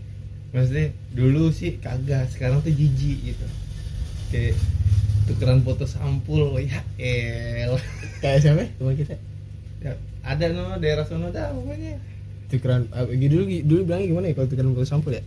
maksudnya 0.49 0.97
dulu 1.13 1.53
sih 1.53 1.77
kagak 1.77 2.25
sekarang 2.33 2.65
tuh 2.65 2.73
jijik 2.73 3.21
gitu 3.21 3.47
kayak 4.33 4.57
tukeran 5.29 5.61
foto 5.61 5.85
sampul 5.85 6.57
ya 6.57 6.81
el 6.97 7.77
Kayak 8.25 8.39
siapa? 8.41 8.65
Teman 8.81 8.97
kita. 8.97 9.15
Ya, 9.85 9.93
ada 10.25 10.45
no 10.49 10.81
daerah 10.81 11.05
sono 11.05 11.29
dah 11.29 11.53
pokoknya 11.53 12.01
tukeran 12.49 12.89
eh, 12.93 13.29
dulu 13.29 13.45
dulu 13.65 13.81
bilangnya 13.85 14.07
gimana 14.09 14.27
ya 14.33 14.35
kalau 14.35 14.49
tukeran 14.49 14.73
foto 14.73 14.89
sampul 14.89 15.13
ya? 15.13 15.23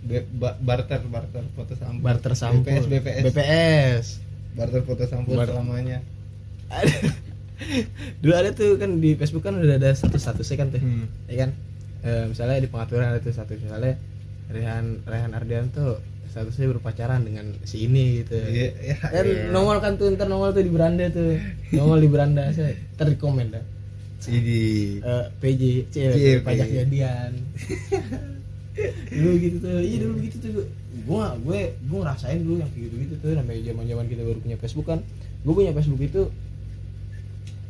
Be- 0.00 0.26
ba- 0.36 0.58
barter 0.58 1.00
barter 1.06 1.44
foto 1.54 1.72
sampul. 1.78 2.02
Barter 2.02 2.32
sampul. 2.34 2.66
BPS 2.66 2.86
BPS 2.90 3.22
BPS 3.30 4.06
barter 4.58 4.82
foto 4.82 5.04
sampul 5.06 5.34
Bar- 5.38 5.50
selamanya. 5.50 5.98
Dulu 8.24 8.32
ada 8.32 8.50
tuh 8.56 8.80
kan 8.80 8.98
di 8.98 9.14
Facebook 9.14 9.44
kan 9.44 9.60
udah 9.60 9.76
ada 9.76 9.92
status 9.92 10.20
statusnya 10.22 10.56
kan 10.58 10.68
tuh. 10.74 10.80
Hmm. 10.80 11.06
ya 11.28 11.36
kan? 11.46 11.50
Eh, 12.00 12.24
misalnya 12.32 12.58
di 12.64 12.68
pengaturan 12.72 13.12
ada 13.12 13.20
tuh 13.20 13.32
status 13.36 13.60
misalnya 13.60 14.00
Rehan 14.50 15.04
Rehan 15.04 15.30
Ardian 15.36 15.68
tuh 15.70 16.00
statusnya 16.32 16.72
berpacaran 16.72 17.22
dengan 17.22 17.52
si 17.68 17.84
ini 17.86 18.24
gitu. 18.24 18.38
Iya, 18.40 18.70
ya, 18.80 18.96
kan 18.98 19.26
iya. 19.26 19.50
nongol 19.52 19.78
kan 19.84 19.98
tuh 20.00 20.08
ntar 20.14 20.26
nongol 20.26 20.56
tuh 20.56 20.62
di 20.64 20.72
beranda 20.72 21.06
tuh. 21.12 21.36
Nongol 21.76 22.00
di 22.02 22.08
beranda 22.10 22.48
saya 22.50 22.74
ntar 22.96 23.12
di 23.12 23.18
komen 23.20 23.46
dah 23.52 23.64
Idi. 24.28 25.00
Eh, 25.00 25.26
PJ 25.40 25.62
cewek 25.88 26.44
pajak 26.44 26.68
jadian 26.68 27.32
dulu 29.10 29.34
gitu 29.36 29.56
tuh 29.60 29.80
iya 29.82 29.96
dulu 30.00 30.14
gitu 30.20 30.36
tuh. 30.40 30.66
Gue 31.04 31.24
gue 31.46 31.60
gue 31.74 31.98
ngerasain 32.00 32.40
dulu 32.44 32.60
yang 32.60 32.70
gitu 32.72 32.94
gitu 32.96 33.14
tuh 33.20 33.32
namanya 33.36 33.60
zaman 33.64 33.84
zaman 33.88 34.06
kita 34.08 34.22
baru 34.24 34.38
punya 34.40 34.56
Facebook 34.60 34.86
kan. 34.88 35.00
Gue 35.42 35.52
punya 35.56 35.72
Facebook 35.72 36.02
itu 36.04 36.22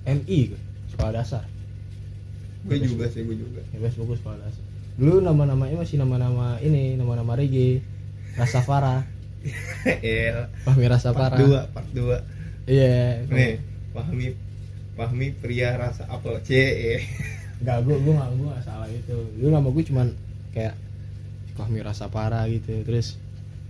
MI 0.06 0.40
sekolah 0.94 1.12
dasar. 1.14 1.44
Gue 2.66 2.78
juga 2.82 3.06
sih 3.08 3.22
gue 3.22 3.36
juga. 3.38 3.62
Ya 3.70 3.78
Facebook 3.86 4.14
gue 4.14 4.18
sekolah 4.18 4.38
dasar. 4.42 4.64
Dulu 5.00 5.22
nama 5.22 5.42
namanya 5.48 5.80
masih 5.80 5.96
nama 6.02 6.18
nama 6.18 6.46
ini 6.60 6.98
nama 6.98 7.14
nama 7.16 7.32
reggae 7.38 7.80
Rasafara 8.36 9.06
Iya. 10.04 10.52
Fahmi 10.62 10.84
part 10.84 10.92
Rasafara 11.00 11.36
dua 11.40 11.60
part 11.72 11.88
dua. 11.96 12.20
Iya. 12.68 13.24
Nih 13.26 13.56
Fahmi 13.96 14.49
Fahmi 14.98 15.32
pria 15.36 15.76
rasa 15.78 16.06
apel 16.10 16.40
C. 16.44 16.50
Enggak, 17.60 17.84
gue 17.84 17.96
gue 18.00 18.12
nggak 18.16 18.30
gue 18.36 18.46
nggak 18.48 18.64
salah 18.64 18.88
itu. 18.88 19.16
Dulu 19.36 19.48
nama 19.52 19.68
gue 19.68 19.84
cuman 19.84 20.08
kayak 20.56 20.74
Fahmi 21.56 21.78
Rasapara 21.84 22.48
gitu. 22.48 22.80
Terus 22.84 23.20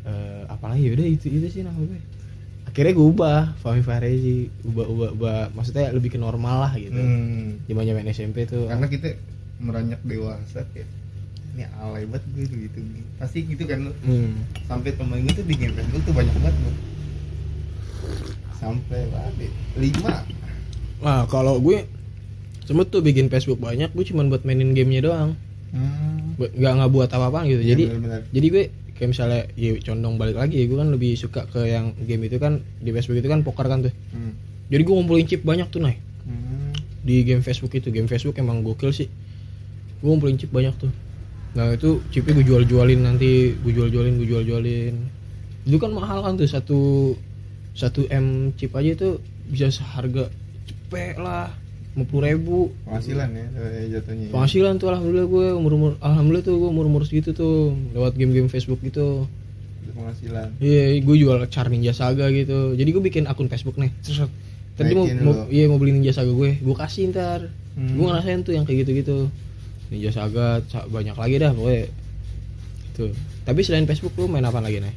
eh 0.07 0.43
apalagi 0.49 0.89
udah 0.95 1.07
itu 1.07 1.27
itu 1.29 1.47
sih 1.51 1.63
nama 1.67 1.77
gue. 1.77 2.01
Akhirnya 2.71 2.93
gue 2.95 3.07
ubah 3.07 3.41
Fahmi 3.59 3.83
Fahrezi, 3.83 4.47
ubah 4.63 4.87
ubah 4.87 5.11
ubah 5.19 5.39
maksudnya 5.53 5.91
lebih 5.91 6.15
ke 6.15 6.19
normal 6.23 6.71
lah 6.71 6.73
gitu. 6.79 6.97
Hmm. 6.97 7.59
Zaman 7.67 7.85
zaman 7.85 8.05
SMP 8.15 8.47
tuh. 8.47 8.71
karena 8.71 8.87
kita 8.87 9.09
meranjak 9.61 10.01
dewasa 10.07 10.65
kayak 10.73 10.89
ini 11.51 11.67
alay 11.83 12.07
banget 12.07 12.25
gue 12.33 12.47
gitu 12.47 12.79
pasti 13.19 13.43
gitu 13.45 13.67
kan. 13.67 13.91
Hmm. 14.07 14.47
sampai 14.71 14.95
temen 14.95 15.19
gue 15.27 15.35
tuh 15.35 15.45
bikin 15.45 15.75
Facebook 15.75 16.03
tuh 16.07 16.15
banyak 16.15 16.35
banget 16.41 16.57
lu. 16.63 16.73
sampai 18.61 19.01
banget 19.11 19.51
lima 19.77 20.15
Nah 21.01 21.25
kalau 21.27 21.59
gue 21.59 21.85
sempet 22.63 22.87
tuh 22.89 23.01
bikin 23.01 23.27
Facebook 23.27 23.59
banyak, 23.59 23.89
gue 23.89 24.05
cuman 24.05 24.29
buat 24.29 24.43
mainin 24.43 24.71
gamenya 24.71 25.03
doang. 25.03 25.31
hmm. 25.71 26.37
Buat- 26.37 26.53
Nggak 26.53 26.73
nggak 26.75 26.91
buat 26.91 27.09
apa-apa 27.11 27.41
gitu. 27.47 27.61
Iya, 27.61 27.69
Jadi 27.69 27.83
bener-bener. 27.87 28.21
jadi 28.29 28.47
gue 28.49 28.65
kayak 28.93 29.09
misalnya 29.09 29.41
ya 29.55 29.71
condong 29.81 30.15
balik 30.15 30.37
lagi 30.37 30.61
gue 30.61 30.75
kan 30.75 30.89
lebih 30.89 31.13
suka 31.15 31.47
ke 31.47 31.65
yang 31.65 31.97
game 31.99 32.21
itu 32.23 32.37
kan 32.37 32.53
di 32.77 32.91
Facebook 32.91 33.17
itu 33.17 33.27
kan 33.27 33.41
poker 33.41 33.65
kan 33.65 33.81
tuh 33.81 33.95
Hmm. 34.11 34.37
jadi 34.69 34.83
gue 34.83 34.93
ngumpulin 34.93 35.25
chip 35.25 35.41
banyak 35.41 35.65
tuh 35.67 35.81
naik 35.81 35.97
Hmm. 36.21 36.69
di 37.01 37.25
game 37.25 37.41
Facebook 37.41 37.73
itu 37.73 37.89
game 37.89 38.05
Facebook 38.05 38.37
emang 38.37 38.61
gokil 38.61 38.91
sih 38.91 39.09
gue 39.97 40.05
ngumpulin 40.07 40.37
chip 40.37 40.49
banyak 40.49 40.77
tuh 40.77 40.93
nah 41.51 41.73
itu 41.73 42.05
chipnya 42.11 42.37
gue 42.37 42.45
jual 42.45 42.63
jualin 42.63 43.01
nanti 43.01 43.57
gue 43.57 43.73
jual 43.73 43.89
jualin 43.89 44.15
gue 44.15 44.29
jual 44.29 44.45
jualin 44.45 44.95
itu 45.63 45.77
kan 45.77 45.91
mahal 45.91 46.21
kan 46.21 46.37
tuh 46.37 46.45
satu 46.47 46.81
satu 47.73 48.05
m 48.07 48.27
chip 48.55 48.71
aja 48.71 48.91
itu 48.91 49.17
bisa 49.47 49.73
seharga 49.73 50.29
cepet 50.91 51.23
lah 51.23 51.55
50 51.95 52.11
ribu 52.35 52.75
penghasilan 52.83 53.31
ya 53.31 53.47
eh, 53.63 53.87
jatuhnya 53.95 54.27
ya. 54.27 54.33
penghasilan 54.35 54.75
tuh 54.83 54.89
alhamdulillah 54.91 55.29
gue 55.31 55.47
umur 55.55 55.73
umur 55.79 55.93
alhamdulillah 56.03 56.43
tuh 56.43 56.55
gue 56.59 56.71
umur 56.75 56.85
umur 56.91 57.03
segitu 57.07 57.31
tuh 57.31 57.79
lewat 57.95 58.19
game 58.19 58.35
game 58.35 58.51
Facebook 58.51 58.83
gitu 58.83 59.31
Itu 59.87 59.91
penghasilan 59.95 60.59
Iya, 60.59 60.99
gue 60.99 61.17
jual 61.17 61.39
Char 61.47 61.71
Ninja 61.71 61.95
Saga 61.95 62.29
gitu. 62.35 62.77
Jadi 62.77 62.91
gue 62.93 63.01
bikin 63.01 63.25
akun 63.25 63.49
Facebook 63.49 63.81
nih. 63.81 63.89
Terus 64.05 64.29
tadi 64.77 64.93
mau, 64.93 65.09
mau 65.09 65.35
iya 65.49 65.71
mau 65.73 65.81
beli 65.81 65.97
Ninja 65.97 66.13
Saga 66.13 66.35
gue, 66.35 66.61
gue 66.61 66.77
kasih 66.77 67.15
ntar. 67.15 67.49
Hmm. 67.79 67.97
Gue 67.97 68.05
ngerasain 68.11 68.45
tuh 68.45 68.53
yang 68.53 68.69
kayak 68.69 68.85
gitu-gitu. 68.85 69.33
Ninja 69.89 70.13
Saga 70.13 70.61
banyak 70.93 71.17
lagi 71.17 71.41
dah 71.41 71.57
pokoknya. 71.57 71.89
Tuh. 72.93 73.15
Tapi 73.49 73.61
selain 73.65 73.89
Facebook 73.89 74.13
lu 74.21 74.29
main 74.29 74.45
apa 74.45 74.61
lagi 74.61 74.85
nih? 74.85 74.95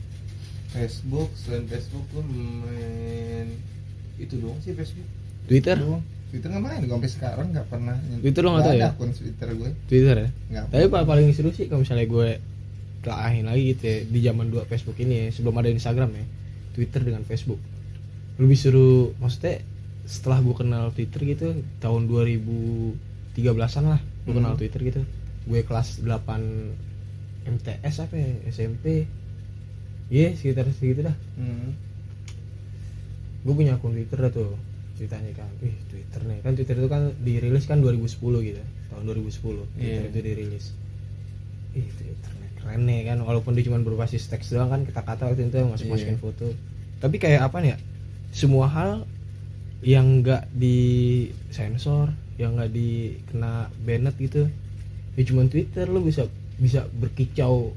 Facebook 0.76 1.32
selain 1.38 1.64
Facebook 1.70 2.04
gue 2.12 2.24
main 2.28 3.48
itu 4.20 4.36
doang 4.36 4.60
sih 4.60 4.76
Facebook 4.76 5.23
Twitter? 5.46 5.78
Twitter 6.30 6.50
nggak 6.50 6.64
main 6.64 6.82
gue 6.82 6.90
sampai 6.92 7.12
sekarang 7.12 7.48
nggak 7.52 7.68
pernah 7.68 7.96
Twitter 8.18 8.42
lo 8.42 8.50
nggak 8.52 8.66
tahu 8.66 8.76
ya? 8.76 8.88
akun 8.90 9.10
Twitter 9.12 9.48
gue 9.52 9.70
Twitter 9.86 10.16
ya. 10.18 10.30
nggak 10.50 10.64
Tapi 10.68 10.86
pa- 10.88 11.06
paling 11.06 11.30
seru 11.32 11.50
sih 11.50 11.66
kalau 11.66 11.82
misalnya 11.82 12.06
gue 12.06 12.30
telahin 13.00 13.46
lagi 13.46 13.64
gitu 13.70 13.84
ya 13.84 13.98
di 14.04 14.20
zaman 14.22 14.46
dua 14.48 14.64
Facebook 14.64 14.96
ini 14.98 15.14
ya, 15.20 15.28
sebelum 15.30 15.56
ada 15.56 15.68
Instagram 15.68 16.10
ya. 16.12 16.26
Twitter 16.72 17.02
dengan 17.02 17.22
Facebook. 17.22 17.60
Lebih 18.36 18.56
seru 18.56 18.90
maksudnya 19.16 19.62
setelah 20.04 20.40
gue 20.40 20.52
kenal 20.54 20.90
Twitter 20.90 21.22
gitu 21.24 21.48
tahun 21.78 22.08
2013-an 22.08 23.86
lah 23.86 24.02
gue 24.02 24.34
kenal 24.34 24.52
Hmm. 24.52 24.60
Twitter 24.60 24.82
gitu. 24.82 25.02
Gue 25.44 25.62
kelas 25.62 26.00
8 26.00 26.24
MTS 27.46 27.96
apa 28.00 28.16
ya? 28.16 28.30
SMP. 28.48 29.04
Iya, 30.08 30.34
sekitar 30.34 30.66
segitu 30.72 31.04
dah. 31.04 31.16
Hmm. 31.36 31.76
Gue 33.42 33.54
punya 33.54 33.76
akun 33.76 33.92
Twitter 33.92 34.18
dah 34.18 34.32
tuh. 34.32 34.56
Ceritanya 34.94 35.32
kan, 35.34 35.50
ih 35.60 35.74
Twitter 35.90 36.22
nih. 36.24 36.40
Kan 36.42 36.54
Twitter 36.54 36.76
itu 36.78 36.88
kan 36.88 37.04
dirilis 37.20 37.66
kan 37.66 37.82
2010 37.82 38.14
gitu. 38.44 38.62
Tahun 38.90 39.04
2010 39.04 39.66
Twitter 39.74 40.04
Iya. 40.06 40.10
itu 40.10 40.20
dirilis. 40.22 40.66
Ih 41.74 41.90
Twitter 41.90 42.32
nih 42.32 42.50
keren 42.54 42.82
nih 42.86 43.00
kan 43.04 43.18
walaupun 43.20 43.52
dia 43.52 43.66
cuma 43.66 43.82
berbasis 43.82 44.30
teks 44.30 44.54
doang 44.54 44.70
kan 44.70 44.82
kata-kata 44.86 45.28
waktu 45.28 45.50
itu 45.50 45.58
masuk 45.66 45.88
masukin 45.90 46.16
Iya. 46.16 46.22
foto. 46.22 46.48
Tapi 47.02 47.16
kayak 47.18 47.42
apa 47.44 47.58
nih 47.60 47.70
ya? 47.74 47.78
Semua 48.32 48.70
hal 48.70 49.04
yang 49.84 50.24
nggak 50.24 50.48
di 50.54 50.78
sensor, 51.50 52.14
yang 52.38 52.56
nggak 52.56 52.72
dikena 52.72 53.68
banned 53.84 54.16
gitu. 54.16 54.48
Ya 55.14 55.24
cuma 55.26 55.44
Twitter 55.46 55.90
lo 55.90 56.00
bisa 56.00 56.30
bisa 56.56 56.86
berkicau 56.88 57.74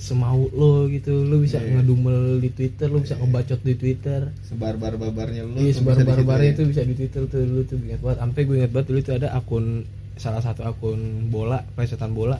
semau 0.00 0.48
lo 0.50 0.88
gitu 0.88 1.22
lo 1.22 1.38
bisa 1.38 1.60
Iya. 1.60 1.78
ngedumel 1.78 2.40
di 2.40 2.48
Twitter 2.50 2.88
lo 2.88 2.98
bisa 2.98 3.14
Iya. 3.14 3.22
ngebacot 3.22 3.60
di 3.60 3.74
Twitter 3.76 4.20
sebar-bar 4.42 4.96
babarnya 4.96 5.44
lu 5.44 5.54
Iya 5.54 5.70
tuh 5.70 5.84
sebar 5.84 5.92
bisa 5.92 6.00
di 6.00 6.08
situ 6.08 6.10
barbar 6.16 6.40
ya. 6.40 6.48
itu 6.50 6.62
bisa 6.66 6.82
di 6.82 6.94
Twitter 6.96 7.22
tuh 7.26 7.40
dulu 7.40 7.62
tuh 7.62 7.76
ingat 7.78 8.00
banget. 8.00 8.18
Sampai 8.18 8.40
gue 8.42 8.56
ingat 8.56 8.72
banget 8.72 8.86
dulu 8.88 8.98
itu 8.98 9.12
ada 9.12 9.28
akun 9.30 9.64
salah 10.16 10.40
satu 10.40 10.60
akun 10.62 11.00
bola, 11.28 11.60
plesetan 11.70 12.10
bola. 12.10 12.36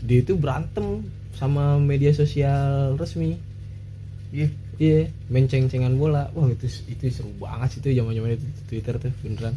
Dia 0.00 0.18
itu 0.20 0.34
berantem 0.34 1.06
sama 1.32 1.78
media 1.78 2.10
sosial 2.10 2.94
resmi. 2.94 3.38
Iya. 4.30 4.50
Iya, 4.76 5.00
main 5.28 5.46
ceng-cengan 5.46 5.94
bola. 5.94 6.26
Wah, 6.34 6.48
itu 6.48 6.66
itu 6.88 7.06
seru 7.08 7.30
banget 7.38 7.68
sih 7.70 7.78
itu 7.78 7.94
zaman-zaman 7.94 8.34
itu 8.34 8.46
Twitter 8.66 8.94
tuh 8.98 9.12
beneran. 9.22 9.54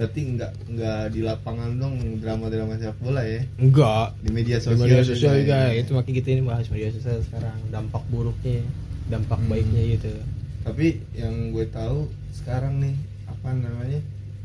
Berarti 0.00 0.20
nggak 0.32 0.52
nggak 0.70 1.02
di 1.12 1.20
lapangan 1.20 1.70
dong 1.76 1.94
drama-drama 2.16 2.72
sepak 2.74 2.96
bola 2.98 3.20
ya 3.20 3.44
Enggak. 3.54 4.16
di 4.18 4.30
media 4.30 4.56
Di 4.56 4.64
sosial 4.64 4.80
media 4.82 5.04
sosial 5.04 5.34
juga 5.34 5.40
juga 5.44 5.58
ya. 5.68 5.76
itu 5.76 5.90
makanya 5.92 6.16
kita 6.16 6.28
ini 6.30 6.42
bahas 6.42 6.66
media 6.66 6.88
sosial 6.90 7.20
sekarang 7.20 7.56
dampak 7.68 8.02
buruknya, 8.08 8.64
dampak 9.06 9.38
Hmm. 9.38 9.50
baiknya 9.50 9.82
gitu. 9.92 10.12
tapi 10.60 10.86
yang 11.12 11.34
gue 11.50 11.68
tahu 11.68 12.08
sekarang 12.34 12.80
nih 12.80 12.96
apa 13.26 13.48
namanya 13.50 14.00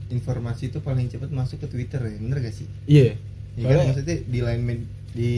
informasi 0.07 0.67
itu 0.69 0.79
paling 0.79 1.07
cepat 1.07 1.27
masuk 1.29 1.57
ke 1.57 1.67
Twitter 1.69 1.99
ya 1.99 2.15
bener 2.17 2.37
gak 2.37 2.51
sih 2.53 2.67
Iya. 2.85 3.15
ya 3.55 3.63
kan 3.65 3.87
maksudnya 3.89 4.17
di 4.21 4.39
lain 4.39 4.61
med- 4.61 4.87
di 5.11 5.33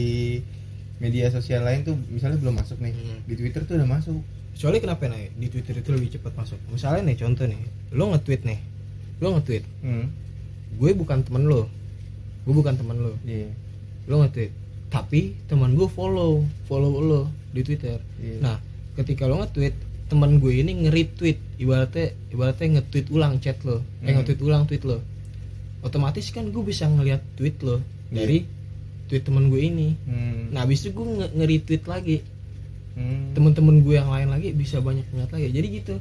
media 0.98 1.30
sosial 1.30 1.62
lain 1.62 1.82
tuh 1.82 1.94
misalnya 2.08 2.36
belum 2.36 2.54
masuk 2.56 2.78
nih 2.78 2.90
Hmm. 2.90 3.22
di 3.22 3.34
Twitter 3.34 3.62
tuh 3.62 3.74
udah 3.74 3.86
masuk 3.88 4.18
Soalnya 4.52 4.82
kenapa 4.82 5.06
nih 5.06 5.30
di 5.32 5.46
Twitter 5.48 5.70
itu 5.72 5.86
lebih 5.88 6.10
cepat 6.12 6.34
masuk? 6.34 6.58
Misalnya 6.68 7.06
nih 7.06 7.16
contoh 7.16 7.46
nih, 7.46 7.62
lo 7.92 8.10
nge-tweet 8.10 8.42
nih, 8.42 8.58
lo 9.18 9.34
nge-tweet, 9.34 9.64
hmm. 9.82 10.06
gue 10.78 10.90
bukan 10.94 11.18
temen 11.22 11.44
lo, 11.44 11.66
gue 12.44 12.54
bukan 12.54 12.74
temen 12.74 12.96
lo, 12.98 13.12
iya 13.22 13.50
lo 14.08 14.24
nge-tweet, 14.24 14.52
tapi 14.88 15.36
teman 15.44 15.76
gue 15.76 15.84
follow, 15.84 16.40
follow 16.64 16.96
lo 16.96 17.20
di 17.52 17.60
Twitter. 17.60 18.00
Iya. 18.16 18.40
Nah, 18.40 18.56
ketika 18.94 19.28
lo 19.28 19.42
nge-tweet, 19.42 19.74
teman 20.08 20.40
gue 20.40 20.52
ini 20.56 20.88
nge-retweet, 20.88 21.60
ibaratnya 21.60 22.16
ibaratnya 22.30 22.80
nge-tweet 22.80 23.06
ulang 23.12 23.36
chat 23.38 23.60
lo, 23.62 23.84
eh 24.00 24.08
Hmm. 24.08 24.22
nge-tweet 24.22 24.40
ulang 24.40 24.64
tweet 24.64 24.88
lo, 24.88 25.04
otomatis 25.84 26.32
kan 26.32 26.48
gue 26.48 26.62
bisa 26.64 26.88
ngeliat 26.88 27.20
tweet 27.36 27.60
lo 27.60 27.78
Iya. 28.08 28.16
dari 28.16 28.38
tweet 29.08 29.24
teman 29.24 29.48
gue 29.48 29.60
ini. 29.60 29.88
Hmm. 30.04 30.52
Nah, 30.52 30.64
habis 30.64 30.80
itu 30.80 30.96
gue 30.96 31.04
nge- 31.04 31.32
nge-retweet 31.36 31.84
lagi, 31.84 32.18
Hmm. 32.96 33.30
temen-temen 33.30 33.84
gue 33.84 33.94
yang 33.94 34.08
lain 34.08 34.28
lagi 34.28 34.50
bisa 34.50 34.80
banyak 34.80 35.06
ngeliat 35.12 35.30
lagi 35.30 35.46
jadi 35.52 35.68
gitu 35.70 35.94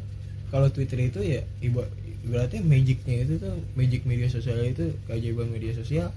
kalau 0.49 0.65
Twitter 0.71 0.97
itu 0.97 1.19
ya 1.21 1.45
iba 1.61 1.85
ibaratnya 2.27 2.59
magicnya 2.61 3.15
itu 3.23 3.33
tuh 3.37 3.55
magic 3.73 4.03
media 4.03 4.27
sosial 4.27 4.59
itu 4.61 4.91
keajaiban 5.07 5.47
media 5.47 5.71
sosial 5.71 6.11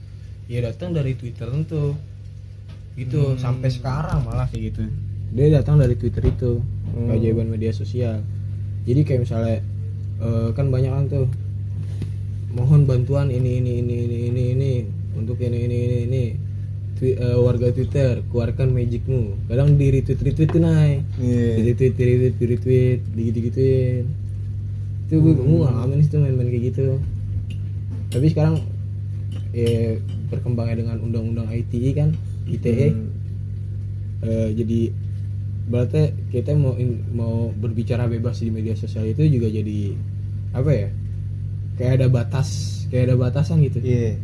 ya 0.45 0.59
datang 0.61 0.91
dari 0.91 1.15
Twitter 1.15 1.47
tentu 1.47 1.95
gitu 2.95 3.33
Hmm. 3.33 3.39
sampai 3.39 3.71
sekarang 3.71 4.27
malah 4.27 4.51
kayak 4.51 4.75
gitu. 4.75 4.83
Dia 5.31 5.47
datang 5.55 5.79
dari 5.79 5.95
Twitter 5.95 6.27
itu 6.27 6.59
Hmm. 6.91 7.07
keajaiban 7.07 7.47
media 7.47 7.71
sosial. 7.71 8.21
Jadi 8.83 9.01
kayak 9.03 9.21
misalnya 9.23 9.63
eh, 10.21 10.49
kan 10.53 10.69
banyak 10.69 10.91
kan 10.91 11.05
tuh 11.07 11.27
bantuan 12.85 13.31
ini 13.31 13.57
ini 13.57 13.81
ini 13.81 13.95
ini 14.05 14.17
ini 14.29 14.43
ini 14.53 14.73
untuk 15.15 15.39
ini 15.39 15.65
ini 15.65 15.77
ini 15.79 15.99
ini. 16.05 16.25
Twi- 16.93 17.17
eh, 17.17 17.39
warga 17.39 17.73
Twitter 17.73 18.21
keluarkan 18.29 18.77
magicmu. 18.77 19.49
Kadang 19.49 19.81
di 19.81 19.89
retweet 19.89 20.21
retweet 20.21 20.51
tuh 20.51 20.61
naik 20.61 21.01
Iya. 21.17 21.47
di 21.57 21.63
retweet 21.65 21.95
di 21.97 22.05
retweet 22.05 22.35
di 22.37 22.45
retweet 22.45 23.01
digit 23.17 23.35
gituin 23.49 24.05
itu 25.11 25.19
gue 25.19 25.35
gue 25.35 25.67
ngalamin 25.67 25.99
sih 26.07 26.11
tuh 26.15 26.23
main-main 26.23 26.47
kayak 26.55 26.71
gitu. 26.71 27.03
Tapi 28.15 28.31
sekarang 28.31 28.63
ya 29.51 29.99
berkembangnya 30.31 30.87
dengan 30.87 30.97
undang-undang 31.03 31.51
ITE 31.51 31.91
kan 31.99 32.15
ITE 32.47 32.95
Hmm. 32.95 33.11
Eh, 34.21 34.53
jadi 34.55 34.93
berarti 35.67 36.15
kita 36.31 36.55
mau 36.55 36.79
in- 36.79 37.03
mau 37.11 37.51
berbicara 37.51 38.07
bebas 38.07 38.39
di 38.39 38.55
media 38.55 38.77
sosial 38.79 39.09
itu 39.09 39.27
juga 39.27 39.51
jadi 39.51 39.97
apa 40.55 40.71
ya 40.71 40.89
kayak 41.81 41.93
ada 41.99 42.07
batas 42.07 42.49
kayak 42.93 43.11
ada 43.11 43.17
batasan 43.19 43.67
gitu. 43.67 43.83
Iya. 43.83 44.15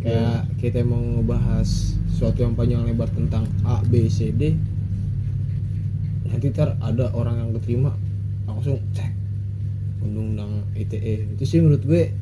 kayak 0.00 0.56
kita 0.56 0.80
mau 0.80 0.96
ngebahas 0.96 1.68
sesuatu 2.08 2.40
yang 2.40 2.56
panjang 2.56 2.88
lebar 2.88 3.12
tentang 3.12 3.44
A 3.68 3.84
B 3.84 4.08
C 4.08 4.32
D. 4.32 4.56
Nanti 6.24 6.48
ntar 6.54 6.78
ada 6.80 7.12
orang 7.12 7.36
yang 7.36 7.50
keterima 7.58 7.92
langsung 8.48 8.80
cek 8.96 9.12
undang-undang 10.00 10.64
ITE 10.74 11.28
itu 11.30 11.44
sih 11.44 11.58
menurut 11.58 11.82
gue 11.82 12.12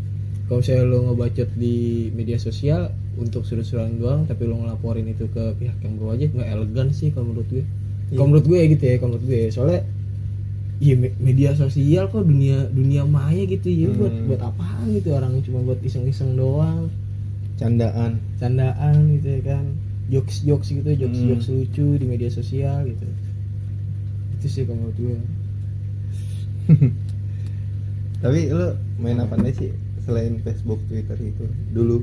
kalau 0.47 0.59
misalnya 0.59 0.85
lo 0.85 0.99
ngebacot 1.07 1.51
di 1.55 1.77
media 2.11 2.37
sosial 2.37 2.89
untuk 3.15 3.43
seru-seruan 3.43 3.97
doang 3.97 4.25
tapi 4.25 4.45
lo 4.45 4.57
ngelaporin 4.57 5.07
itu 5.07 5.29
ke 5.29 5.55
pihak 5.55 5.77
yang 5.79 5.95
berwajib 5.95 6.33
nggak 6.33 6.49
elegan 6.49 6.89
sih 6.91 7.11
kalau 7.11 7.31
menurut 7.31 7.49
gue. 7.49 7.65
Kalau 8.09 8.27
menurut 8.27 8.47
gue 8.47 8.61
gitu 8.73 8.83
ya 8.83 8.97
kalau 8.97 9.11
menurut 9.13 9.27
gue. 9.27 9.43
Soalnya 9.49 9.83
Iya 10.79 10.95
me- 10.95 11.19
media 11.19 11.51
sosial 11.53 12.07
kok 12.07 12.23
dunia 12.23 12.71
dunia 12.71 13.03
maya 13.03 13.43
gitu 13.43 13.67
ya 13.67 13.91
buat 13.91 14.15
Hmm. 14.15 14.27
buat 14.27 14.41
apaan 14.41 14.87
gitu 14.95 15.11
orang 15.11 15.35
cuma 15.43 15.59
buat 15.61 15.83
iseng-iseng 15.83 16.33
doang. 16.33 16.87
Candaan. 17.57 18.23
candaan 18.39 18.95
gitu 19.13 19.27
ya 19.29 19.41
kan. 19.45 19.65
Jokes 20.09 20.41
jokes 20.41 20.71
gitu 20.71 20.87
jokes 20.95 21.19
Hmm. 21.19 21.29
jokes 21.29 21.47
lucu 21.51 21.99
di 21.99 22.07
media 22.07 22.31
sosial 22.31 22.87
gitu. 22.87 23.11
Itu 24.33 24.47
sih 24.47 24.63
kalau 24.65 24.87
menurut 24.87 24.97
gue 24.97 25.17
Tapi 28.19 28.49
lu 28.49 28.69
main 28.99 29.17
apa 29.17 29.35
nih 29.35 29.53
sih 29.53 29.71
selain 30.01 30.41
Facebook, 30.41 30.81
Twitter 30.85 31.15
itu 31.17 31.45
dulu? 31.71 32.01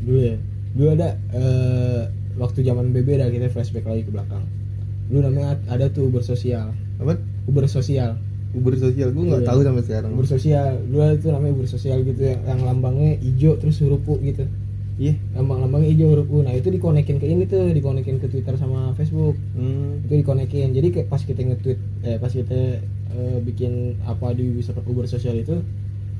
dulu 0.00 0.18
ya 0.20 0.36
dulu 0.72 0.88
ada 0.92 1.08
eh, 1.30 2.02
waktu 2.34 2.60
zaman 2.60 2.90
BB 2.90 3.16
dah 3.16 3.28
kita 3.28 3.46
flashback 3.48 3.84
lagi 3.84 4.02
ke 4.02 4.10
belakang 4.10 4.42
dulu 5.06 5.22
namanya 5.22 5.54
ada 5.66 5.86
tuh 5.86 6.08
Uber 6.08 6.20
sosial 6.20 6.74
Apa? 6.96 7.14
Uber 7.44 7.66
sosial 7.66 8.18
Uber 8.52 8.76
sosial. 8.76 9.08
Gue 9.10 9.24
nggak 9.24 9.42
Iya. 9.42 9.48
tahu 9.48 9.58
sampai 9.62 9.80
sekarang. 9.82 10.10
Uber 10.12 10.26
sosial 10.26 10.66
dulu 10.84 11.02
itu 11.10 11.26
namanya 11.26 11.52
Uber 11.54 11.64
sosial 11.66 11.98
gitu 12.02 12.20
yang, 12.20 12.40
yang 12.44 12.60
lambangnya 12.62 13.16
hijau 13.18 13.56
terus 13.56 13.80
huruf 13.80 14.04
U 14.04 14.18
gitu 14.18 14.44
Iya. 14.94 15.14
lambang-lambangnya 15.32 15.88
hijau 15.88 16.08
huruf 16.10 16.28
U 16.28 16.38
nah 16.40 16.52
itu 16.52 16.68
dikonekin 16.68 17.16
ke 17.16 17.24
ini 17.24 17.46
tuh 17.46 17.70
dikonekin 17.70 18.18
ke 18.18 18.26
Twitter 18.26 18.54
sama 18.56 18.92
Facebook 18.92 19.38
Hmm. 19.54 20.02
itu 20.02 20.14
dikonekin 20.18 20.68
jadi 20.72 20.88
kayak 20.90 21.08
pas 21.08 21.22
kita 21.22 21.40
nge-tweet 21.40 21.78
eh 22.02 22.18
pas 22.18 22.28
kita 22.28 22.82
eh, 23.12 23.38
bikin 23.44 24.00
apa 24.04 24.32
di 24.32 24.50
Uber 24.60 25.06
sosial 25.06 25.36
itu 25.38 25.60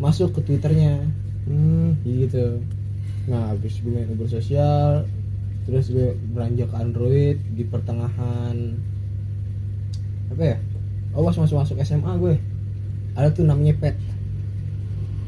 masuk 0.01 0.37
ke 0.37 0.41
twitternya. 0.45 1.03
Hmm. 1.43 1.99
gitu. 2.07 2.63
Nah 3.27 3.51
habis 3.51 3.83
gue 3.83 3.91
main 3.91 4.11
Uber 4.11 4.31
sosial 4.31 5.07
terus 5.63 5.95
gue 5.95 6.19
beranjak 6.35 6.75
ke 6.75 6.77
Android 6.79 7.39
di 7.55 7.63
pertengahan 7.67 8.79
apa 10.31 10.43
ya? 10.43 10.57
Oh 11.15 11.23
pas 11.23 11.37
masuk 11.37 11.61
masuk 11.61 11.77
SMA 11.83 12.13
gue 12.19 12.35
ada 13.13 13.29
tuh 13.31 13.45
namanya 13.45 13.77
pet. 13.77 13.97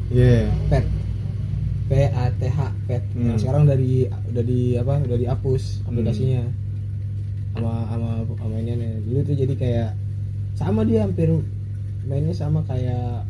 Iya. 0.09 0.49
pet. 0.73 0.85
P 1.85 1.93
A 2.01 2.33
T 2.33 2.49
H 2.49 2.61
pet. 2.89 3.03
Hmm. 3.13 3.35
yang 3.35 3.39
sekarang 3.39 3.69
udah 3.69 3.77
di 4.45 4.79
apa? 4.81 4.95
Udah 5.05 5.19
dihapus 5.21 5.85
aplikasinya. 5.85 6.49
Sama 7.55 7.87
sama 7.93 8.09
sama 8.41 8.55
ini 8.59 8.73
nih. 8.75 8.93
Dulu 9.05 9.21
tuh 9.23 9.37
jadi 9.37 9.55
kayak 9.55 9.91
sama 10.55 10.87
dia 10.87 11.03
hampir 11.03 11.31
mainnya 12.07 12.35
sama 12.37 12.63
kayak 12.69 13.27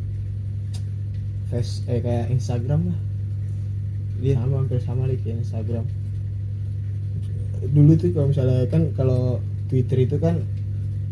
face 1.48 1.84
eh 1.88 2.00
kayak 2.02 2.28
Instagram 2.32 2.92
lah. 2.92 2.98
Iya. 4.24 4.40
sama 4.40 4.54
hampir 4.64 4.78
sama 4.80 5.02
deh 5.10 5.18
kayak 5.20 5.44
Instagram. 5.44 5.84
Dulu 7.64 7.92
tuh 7.96 8.12
kalau 8.12 8.26
misalnya 8.32 8.64
kan 8.68 8.82
kalau 8.96 9.40
Twitter 9.68 10.04
itu 10.04 10.16
kan 10.20 10.44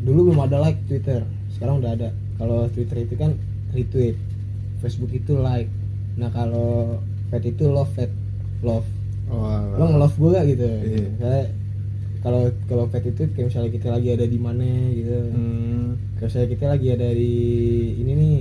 dulu 0.04 0.32
belum 0.32 0.40
ada 0.44 0.60
like 0.60 0.80
Twitter. 0.88 1.24
Sekarang 1.52 1.80
udah 1.80 1.96
ada. 1.96 2.08
Kalau 2.36 2.68
Twitter 2.72 3.04
itu 3.04 3.14
kan 3.16 3.36
retweet. 3.72 4.16
Facebook 4.80 5.12
itu 5.14 5.38
like. 5.38 5.70
Nah 6.18 6.28
kalau 6.34 6.98
pet 7.30 7.46
itu 7.46 7.70
love 7.70 7.90
pet 7.94 8.10
love. 8.60 8.86
Oh, 9.32 9.48
lo 9.80 9.84
nge-love 9.88 10.16
gue 10.18 10.30
gak 10.34 10.46
gitu? 10.50 10.66
Iya. 10.68 11.08
Kayak 11.16 11.46
kalau 12.22 12.42
kalau 12.70 12.84
pet 12.86 13.02
itu 13.10 13.26
kayak 13.34 13.50
misalnya 13.50 13.70
kita 13.74 13.88
lagi 13.90 14.08
ada 14.14 14.26
di 14.30 14.38
mana 14.38 14.66
gitu. 14.94 15.18
Hmm. 15.34 15.98
kalau 16.16 16.28
misalnya 16.30 16.48
kita 16.54 16.64
lagi 16.70 16.86
ada 16.94 17.08
di 17.10 17.34
ini 17.98 18.12
nih 18.14 18.36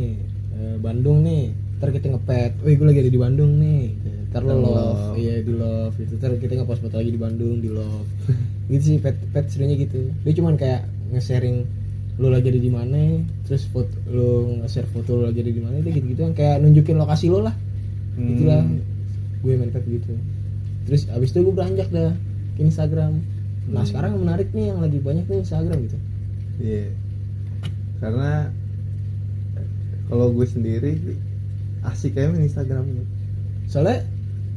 eh, 0.54 0.76
Bandung 0.78 1.26
nih 1.26 1.44
ntar 1.82 1.89
kita 1.89 2.13
ngepet 2.13 2.62
wih 2.62 2.78
gue 2.78 2.86
lagi 2.86 3.02
ada 3.02 3.12
di 3.12 3.17
Bandung 3.20 3.52
nih. 3.58 3.84
Ntar 4.30 4.41
lo 4.46 4.54
love. 4.62 5.17
iya 5.17 5.41
di 5.41 5.50
love 5.50 5.98
itu 5.98 6.13
ntar 6.22 6.38
kita 6.38 6.62
ngepost 6.62 6.86
foto 6.86 7.02
lagi 7.02 7.10
di 7.10 7.17
Bandung 7.17 7.58
di 7.58 7.70
love. 7.74 8.06
Gitu 8.72 8.84
sih 8.86 8.98
pet 9.02 9.17
pet 9.34 9.50
seringnya 9.50 9.76
gitu. 9.82 10.13
Dia 10.24 10.34
cuman 10.38 10.56
kayak 10.56 10.86
nge-sharing 11.12 11.65
lo 12.22 12.30
lagi 12.30 12.54
ada 12.54 12.62
di 12.62 12.72
mana 12.72 13.20
terus 13.50 13.65
foto 13.65 13.91
lo 14.08 14.62
nge-share 14.62 14.88
foto 14.94 15.17
lo 15.17 15.28
lagi 15.28 15.41
ada 15.41 15.52
di 15.52 15.60
mana 15.60 15.76
itu 15.82 15.89
gitu 15.89 16.06
gitu 16.13 16.22
kan 16.30 16.34
kayak 16.38 16.56
nunjukin 16.62 17.02
lokasi 17.02 17.34
lo 17.34 17.41
lah. 17.41 17.56
Hmm. 18.15 18.30
itulah 18.38 18.62
gue 19.41 19.54
main 19.58 19.74
pet 19.74 19.84
gitu. 19.89 20.13
Terus 20.86 21.10
abis 21.10 21.34
itu 21.34 21.41
gue 21.41 21.56
beranjak 21.58 21.89
dah 21.89 22.13
ke 22.56 22.62
Instagram 22.62 23.26
nah 23.67 23.82
Hmm. 23.82 23.88
sekarang 23.88 24.10
yang 24.12 24.24
menarik 24.24 24.50
nih 24.52 24.65
yang 24.67 24.80
lagi 24.80 24.97
banyak 24.97 25.26
nih 25.26 25.39
Instagram 25.39 25.78
gitu 25.86 25.97
Iya. 26.58 26.86
Karena 27.97 28.50
kalau 30.06 30.30
gue 30.30 30.45
sendiri 30.45 30.91
asik 31.84 32.13
kayak 32.13 32.34
main 32.34 32.45
Instagram 32.45 32.86
soalnya 33.65 34.06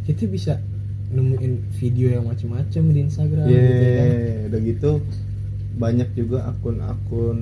kita 0.04 0.26
bisa 0.26 0.60
nemuin 1.08 1.52
video 1.74 2.10
yang 2.10 2.26
macem-macem 2.26 2.82
di 2.86 3.00
Instagram 3.02 3.46
Iya, 3.46 3.54
gitu 3.54 3.80
ya 3.80 3.92
kan 3.94 4.08
udah 4.44 4.60
gitu 4.62 4.90
banyak 5.74 6.08
juga 6.12 6.38
akun-akun 6.46 7.38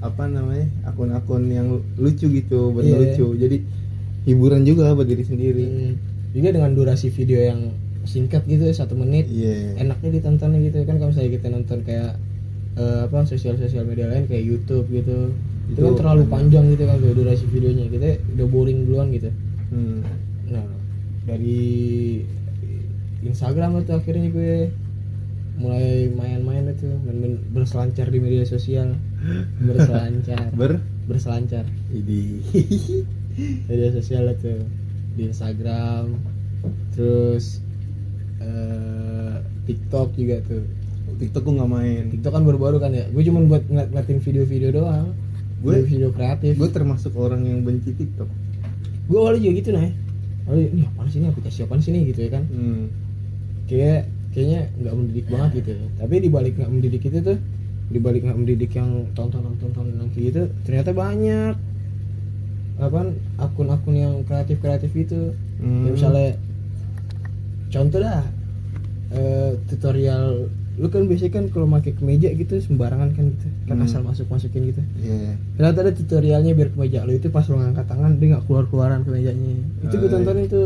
apa 0.00 0.24
namanya? 0.26 0.64
Akun-akun 0.82 1.44
yang 1.46 1.68
lucu 1.94 2.24
gitu, 2.26 2.72
bener 2.72 2.88
Iya. 2.88 3.00
lucu. 3.12 3.26
Jadi 3.36 3.56
hiburan 4.24 4.64
juga 4.64 4.96
buat 4.96 5.04
diri 5.04 5.20
sendiri. 5.20 5.60
Hmm, 5.62 5.92
juga 6.32 6.48
dengan 6.50 6.72
durasi 6.72 7.12
video 7.12 7.36
yang 7.36 7.68
singkat 8.04 8.42
gitu 8.48 8.64
satu 8.72 8.96
menit. 8.96 9.28
Iya. 9.28 9.80
enaknya 9.80 10.20
ditonton 10.20 10.56
gitu 10.60 10.78
kan 10.88 10.96
kalau 10.96 11.10
misalnya 11.12 11.32
kita 11.36 11.46
nonton 11.52 11.78
kayak 11.84 12.16
eh, 12.78 13.00
apa 13.06 13.18
sosial-sosial 13.26 13.84
media 13.84 14.08
lain 14.08 14.24
kayak 14.26 14.44
YouTube 14.44 14.86
gitu. 14.88 15.32
Itu, 15.70 15.78
Itu 15.78 15.86
kan 15.86 15.94
terlalu 16.02 16.24
panjang 16.26 16.64
gitu 16.74 16.84
kan 16.88 16.96
tuh 16.98 17.14
durasi 17.14 17.44
videonya. 17.46 17.86
Kita 17.92 18.06
udah 18.38 18.46
boring 18.48 18.78
duluan 18.88 19.08
gitu. 19.14 19.30
Hmm. 19.70 20.02
nah 20.50 20.66
dari 21.30 22.18
Instagram 23.22 23.86
itu 23.86 23.94
akhirnya 23.94 24.34
gue 24.34 24.74
mulai 25.62 26.08
main-main 26.10 26.74
itu 26.74 26.90
main-main 27.06 27.38
berselancar 27.52 28.08
di 28.08 28.18
media 28.18 28.42
sosial. 28.48 28.96
Berselancar. 29.68 30.50
Ber? 30.56 30.80
Berselancar. 31.06 31.68
Idi. 31.92 32.40
media 33.70 33.88
sosial 33.94 34.32
itu 34.32 34.64
di 35.14 35.28
Instagram. 35.28 36.16
Terus 36.96 37.60
eh, 38.40 39.34
TikTok 39.64 40.08
juga 40.14 40.40
tuh. 40.42 40.64
TikTok 41.12 41.42
gue 41.42 41.54
nggak 41.54 41.70
main. 41.70 42.02
TikTok 42.08 42.32
kan 42.32 42.42
baru-baru 42.42 42.76
kan 42.78 42.90
ya? 42.90 43.04
Gue 43.08 43.22
cuma 43.22 43.44
buat 43.44 43.62
ngeliat 43.62 43.88
ngeliatin 43.90 44.18
video-video 44.18 44.70
doang. 44.74 45.06
Gue- 45.60 45.84
video, 45.84 45.86
video 45.86 46.08
kreatif. 46.10 46.56
Gue 46.56 46.70
termasuk 46.70 47.12
orang 47.14 47.44
yang 47.44 47.60
benci 47.60 47.92
TikTok. 47.92 48.28
gue 49.10 49.18
awalnya 49.18 49.42
juga 49.42 49.54
gitu 49.56 49.70
nih 49.74 49.90
awalnya 50.46 50.66
ini 50.70 50.82
apaan 50.84 51.08
sih 51.08 51.18
ini? 51.18 51.26
Aplikasi 51.28 51.58
apaan 51.62 51.80
sih 51.80 51.90
ini? 51.90 52.00
Gitu 52.06 52.20
ya 52.22 52.30
kan. 52.30 52.44
Hmm. 52.46 52.84
kayak 53.66 54.02
kayaknya 54.30 54.60
nggak 54.76 54.94
mendidik 54.96 55.26
banget 55.28 55.50
gitu 55.56 55.70
ya. 55.72 55.86
Tapi 55.96 56.14
di 56.16 56.28
balik 56.28 56.52
nggak 56.56 56.70
mendidik 56.70 57.02
itu 57.04 57.18
tuh 57.20 57.38
di 57.86 57.98
balik 57.98 58.22
nggak 58.22 58.34
mendidik 58.36 58.70
yang 58.72 58.90
tontonan 59.12 59.54
tontonan 59.56 60.06
kayak 60.08 60.24
gitu 60.30 60.42
ternyata 60.62 60.90
banyak 60.90 61.54
apa 62.78 63.00
akun-akun 63.36 63.94
yang 63.94 64.14
kreatif 64.24 64.56
kreatif 64.58 64.90
itu 64.94 65.34
Hmm. 65.58 65.84
Kayak 65.84 65.92
misalnya 65.92 66.28
contoh 67.70 67.98
dah 67.98 68.22
eh, 69.10 69.50
tutorial 69.66 70.46
lu 70.72 70.86
kan 70.86 71.04
biasanya 71.04 71.32
kan 71.32 71.44
kalau 71.46 71.66
pakai 71.68 71.92
kemeja 71.92 72.30
gitu 72.30 72.56
sembarangan 72.56 73.10
kan 73.10 73.24
gitu 73.28 73.46
kan 73.64 73.76
Hmm. 73.76 73.84
asal 73.84 74.00
masuk 74.00 74.26
masukin 74.26 74.64
gitu 74.66 74.80
Iya. 74.98 75.34
ternyata 75.54 75.78
ada 75.82 75.92
tutorialnya 75.92 76.52
biar 76.52 76.70
kemeja 76.70 77.02
lu 77.02 77.12
itu 77.12 77.28
pas 77.28 77.44
lu 77.44 77.56
ngangkat 77.56 77.84
tangan 77.84 78.16
dia 78.16 78.26
nggak 78.30 78.44
keluar 78.44 78.64
keluaran 78.64 79.02
kemejanya 79.02 79.60
itu 79.80 79.94
gue 79.94 80.04
Ah, 80.04 80.12
tonton 80.12 80.36
itu 80.40 80.62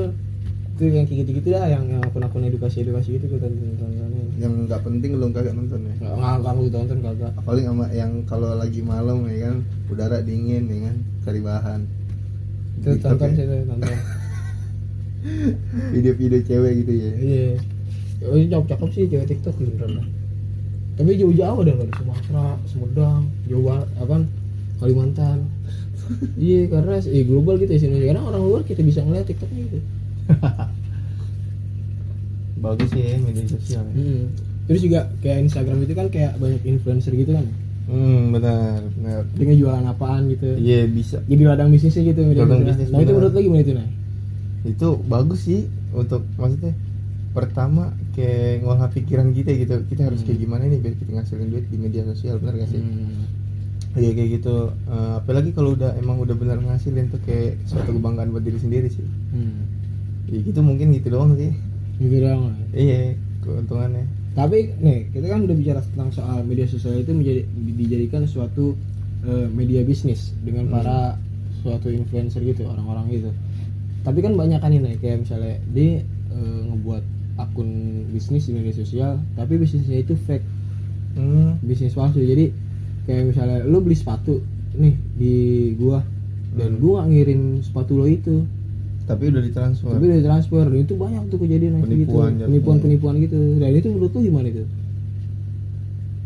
itu 0.70 0.82
yang 0.88 1.04
kayak 1.04 1.18
gitu 1.20 1.30
gitu 1.34 1.48
dah 1.50 1.66
yang 1.66 1.84
yang 1.88 2.00
akun-akun 2.00 2.42
edukasi 2.42 2.76
edukasi 2.80 3.16
gitu 3.16 3.26
gue 3.28 3.40
tonton 3.40 3.74
tontonin 3.76 4.26
Yang 4.34 4.52
nggak 4.66 4.80
penting 4.82 5.10
lu 5.14 5.26
kagak 5.30 5.54
nonton 5.54 5.80
ya. 5.80 5.94
nggak 5.96 6.14
nggak 6.36 6.52
gue 6.52 6.70
tonton 6.70 6.98
kagak 7.00 7.32
Paling 7.40 7.64
sama 7.64 7.86
yang 7.90 8.10
kalau 8.24 8.50
lagi 8.52 8.80
malam 8.82 9.18
ya 9.24 9.38
kan, 9.44 9.56
udara 9.88 10.18
dingin 10.20 10.62
ya 10.64 10.78
kan, 10.84 10.96
cari 11.22 11.40
bahan. 11.40 11.80
itu 12.76 12.88
tonton 13.00 13.28
sih 13.32 13.42
itu 13.42 13.54
tonton 13.64 13.94
video-video 15.92 16.40
cewek 16.44 16.72
gitu 16.84 16.92
ya. 16.92 17.10
Iya. 17.16 17.48
Oh 18.28 18.36
ini 18.36 18.52
cakep 18.52 18.66
cakep 18.76 18.88
sih 18.92 19.04
cewek 19.08 19.26
tiktok 19.32 19.56
beneran 19.58 20.00
dah 20.00 20.06
tapi 20.94 21.18
jauh-jauh 21.18 21.60
dah 21.66 21.74
dari 21.74 21.92
Sumatera 21.98 22.46
Sumedang 22.70 23.26
Jawa 23.50 23.82
apa 23.98 24.22
Kalimantan. 24.78 25.38
Iya 26.36 26.68
karena 26.68 27.00
eh 27.00 27.24
global 27.24 27.56
gitu 27.56 27.72
ya 27.72 27.80
sini 27.80 28.04
karena 28.04 28.20
orang 28.20 28.42
luar 28.44 28.62
kita 28.66 28.84
bisa 28.84 29.00
ngeliat 29.02 29.26
tiktoknya 29.26 29.60
gitu. 29.66 29.78
Bagus 32.64 32.88
sih 32.92 33.02
ya 33.02 33.16
media 33.20 33.44
sosial 33.48 33.84
ya. 33.90 33.92
Hmm. 33.92 34.24
terus 34.64 34.80
juga 34.80 35.12
kayak 35.20 35.44
Instagram 35.44 35.84
itu 35.84 35.92
kan 35.92 36.08
kayak 36.08 36.40
banyak 36.40 36.62
influencer 36.64 37.12
gitu 37.12 37.36
kan? 37.36 37.46
Hmm 37.88 38.32
benar 38.32 38.80
benar. 38.96 39.28
Dia 39.36 39.44
ngejualan 39.52 39.84
apaan 39.88 40.32
gitu. 40.32 40.48
Iya 40.56 40.88
bisa. 40.88 41.20
Jadi 41.24 41.42
ladang 41.44 41.68
bisnisnya 41.68 42.02
gitu 42.12 42.20
Ladang 42.32 42.64
bisnis, 42.64 42.88
nah 42.88 43.00
itu 43.00 43.12
menurut 43.12 43.32
lo 43.32 43.40
gimana 43.40 43.62
itu 43.64 43.72
nah 43.76 43.88
itu 44.64 44.88
bagus 45.04 45.40
sih 45.42 45.60
untuk 45.92 46.24
maksudnya 46.34 46.72
pertama 47.30 47.82
kayak 48.12 48.62
ngolah 48.62 48.88
pikiran 48.88 49.30
kita 49.30 49.50
gitu 49.54 49.74
kita 49.86 50.02
harus 50.04 50.20
Hmm. 50.20 50.26
kayak 50.26 50.38
gimana 50.40 50.62
nih 50.64 50.78
biar 50.78 50.94
kita 50.94 51.10
ngasilin 51.12 51.48
duit 51.48 51.66
di 51.66 51.76
media 51.76 52.02
sosial 52.04 52.38
benar 52.38 52.54
gak 52.56 52.70
sih 52.70 52.80
Hmm. 52.80 53.26
Iya 53.94 54.10
kayak 54.12 54.30
gitu 54.34 54.56
Eh, 54.84 55.12
apalagi 55.16 55.50
kalau 55.50 55.70
udah 55.72 55.94
emang 55.94 56.18
udah 56.18 56.34
benar 56.34 56.58
ngasilin 56.58 57.06
tuh 57.08 57.20
kayak 57.20 57.62
suatu 57.64 57.90
kebanggaan 57.92 58.30
buat 58.30 58.42
diri 58.42 58.56
sendiri 58.56 58.88
sih 58.88 59.06
Hmm. 59.30 59.66
ya 60.26 60.38
gitu 60.40 60.60
mungkin 60.60 60.90
gitu 60.90 61.08
doang 61.08 61.34
sih 61.34 61.50
Gitu 61.96 62.16
doang 62.18 62.48
lah. 62.48 62.56
iya 62.72 63.14
keuntungannya 63.40 64.02
Tapi 64.32 64.74
nih 64.76 65.12
kita 65.12 65.26
kan 65.28 65.40
udah 65.42 65.54
bicara 65.54 65.78
tentang 65.84 66.10
soal 66.10 66.42
media 66.42 66.66
sosial 66.66 66.96
itu 66.96 67.12
menjadi 67.12 67.46
dijadikan 67.72 68.22
suatu 68.24 68.74
eh, 69.22 69.46
media 69.48 69.82
bisnis 69.82 70.34
dengan 70.40 70.66
Hmm. 70.66 70.74
para 70.74 70.98
suatu 71.56 71.86
influencer 71.88 72.42
gitu 72.42 72.62
orang-orang 72.64 73.08
gitu. 73.10 73.30
Tapi 74.04 74.18
kan 74.20 74.32
banyak 74.32 74.60
kan 74.60 74.68
ini 74.68 74.94
kayak 74.96 75.24
misalnya 75.24 75.56
dia 75.66 76.04
eh, 76.30 76.60
ngebuat 76.66 77.02
akun 77.36 77.68
bisnis 78.08 78.46
di 78.46 78.52
media 78.52 78.70
sosial, 78.70 79.18
tapi 79.34 79.56
bisnisnya 79.56 79.98
itu 79.98 80.14
fake, 80.14 80.44
hmm. 81.14 81.58
bisnis 81.60 81.92
palsu. 81.92 82.20
Jadi 82.20 82.52
kayak 83.04 83.32
misalnya 83.32 83.64
lu 83.64 83.80
beli 83.80 83.94
sepatu 83.94 84.38
nih 84.74 84.94
di 85.14 85.34
gua 85.74 86.04
dan 86.52 86.70
Hmm. 86.70 86.80
gua 86.80 87.02
nggak 87.02 87.10
ngirim 87.10 87.40
sepatu 87.60 87.92
lo 87.94 88.06
itu 88.06 88.46
tapi 89.04 89.28
udah 89.28 89.38
ditransfer 89.38 89.90
tapi 89.90 90.04
udah 90.08 90.22
transfer 90.24 90.64
dan 90.64 90.78
itu 90.80 90.94
banyak 90.94 91.22
tuh 91.28 91.36
kejadian 91.36 91.76
gitu 91.76 91.84
Penipuan 91.84 92.30
jatuhnya. 92.32 92.46
penipuan 92.48 92.76
penipuan 92.80 93.14
gitu 93.20 93.36
dan 93.58 93.70
itu 93.70 93.88
menurut 93.88 94.10
lu 94.10 94.20
gimana 94.24 94.46
itu 94.48 94.64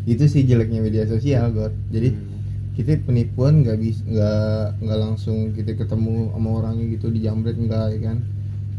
itu 0.07 0.23
sih 0.25 0.41
jeleknya 0.43 0.79
media 0.79 1.03
sosial 1.03 1.51
God 1.51 1.73
jadi 1.89 2.09
Hmm. 2.09 2.28
Kita 2.79 2.95
penipuan 3.03 3.59
nggak 3.59 3.75
bisa 3.75 3.99
nggak 4.07 4.63
nggak 4.79 4.99
langsung 4.99 5.51
kita 5.51 5.75
ketemu 5.75 6.31
sama 6.31 6.49
orangnya 6.55 6.85
gitu 6.95 7.11
dijamret 7.11 7.59
enggak 7.59 7.91
ya 7.91 7.99
kan? 8.07 8.17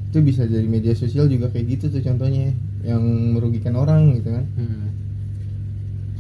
Itu 0.09 0.25
bisa 0.25 0.43
jadi 0.43 0.65
media 0.65 0.97
sosial 0.97 1.29
juga 1.29 1.53
kayak 1.53 1.67
gitu 1.69 1.93
tuh 1.93 2.01
contohnya 2.01 2.57
yang 2.81 3.05
merugikan 3.37 3.77
orang 3.77 4.17
gitu 4.17 4.33
kan. 4.33 4.47
Hmm. 4.57 4.89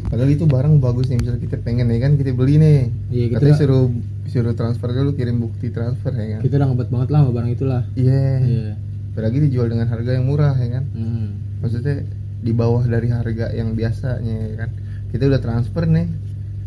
padahal 0.00 0.26
itu 0.28 0.42
barang 0.42 0.82
bagus 0.82 1.06
nih 1.06 1.22
misalnya 1.22 1.40
kita 1.40 1.56
pengen 1.62 1.86
ya 1.86 1.98
kan? 1.98 2.12
Kita 2.14 2.34
beli 2.34 2.58
nih. 2.58 2.78
Iya, 3.08 3.24
kita- 3.30 3.34
katanya 3.40 3.56
suruh 3.56 3.84
suruh 4.26 4.54
transfer 4.54 4.88
dulu 4.90 5.10
kirim 5.14 5.38
bukti 5.38 5.70
transfer 5.70 6.10
ya 6.10 6.26
kan? 6.36 6.40
Kita 6.42 6.54
udah 6.58 6.66
ngebat 6.68 6.88
banget 6.90 7.08
lah 7.08 7.18
sama 7.22 7.32
barang 7.32 7.50
itulah. 7.50 7.82
Iya. 7.94 8.24
Iya. 8.42 8.72
Apalagi 9.10 9.38
dijual 9.40 9.66
dengan 9.68 9.86
harga 9.86 10.10
yang 10.12 10.26
murah 10.28 10.52
ya 10.54 10.68
kan? 10.70 10.84
Hmm. 10.92 11.26
maksudnya 11.60 12.02
di 12.40 12.52
bawah 12.52 12.84
dari 12.84 13.08
harga 13.08 13.52
yang 13.52 13.72
biasanya 13.72 14.36
ya 14.50 14.54
kan? 14.58 14.70
Kita 15.08 15.28
udah 15.28 15.40
transfer 15.40 15.84
nih 15.86 16.06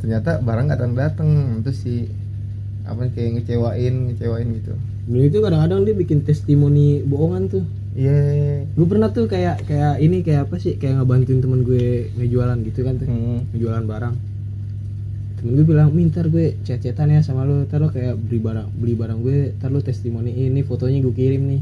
ternyata 0.04 0.44
barang 0.44 0.68
nggak 0.68 0.80
datang 0.84 0.96
datang 1.00 1.30
itu 1.64 1.72
sih 1.72 2.00
apa 2.84 3.08
kayak 3.16 3.40
ngecewain 3.40 4.12
ngecewain 4.12 4.48
gitu. 4.60 4.76
Dulu 5.08 5.24
itu 5.24 5.40
kadang-kadang 5.40 5.88
dia 5.88 5.96
bikin 5.96 6.28
testimoni 6.28 7.00
bohongan 7.08 7.48
tuh. 7.48 7.64
Iya 7.96 8.68
gue 8.68 8.88
pernah 8.90 9.16
tuh 9.16 9.32
kayak 9.32 9.64
kayak 9.64 10.04
ini 10.04 10.20
kayak 10.20 10.52
apa 10.52 10.60
sih 10.60 10.76
kayak 10.76 11.00
ngebantuin 11.00 11.40
temen 11.40 11.64
gue 11.64 12.12
ngejualan 12.20 12.60
gitu 12.68 12.84
kan 12.84 13.00
tuh. 13.00 13.08
Hmm. 13.08 13.48
ngejualan 13.56 13.84
barang. 13.88 14.16
Temen 15.40 15.52
gue 15.56 15.66
bilang 15.72 15.96
mintar 15.96 16.28
gue 16.28 16.60
chat-chatan 16.68 17.16
ya 17.16 17.24
sama 17.24 17.48
lo 17.48 17.64
ntar 17.64 17.80
lo 17.80 17.88
kayak 17.88 18.20
beli 18.20 18.44
barang 18.44 18.68
beli 18.76 19.00
barang 19.00 19.20
gue 19.24 19.56
ntar 19.56 19.72
lo 19.72 19.80
testimoni 19.80 20.36
ini 20.36 20.60
fotonya 20.68 21.00
gue 21.00 21.16
kirim 21.16 21.44
nih. 21.48 21.62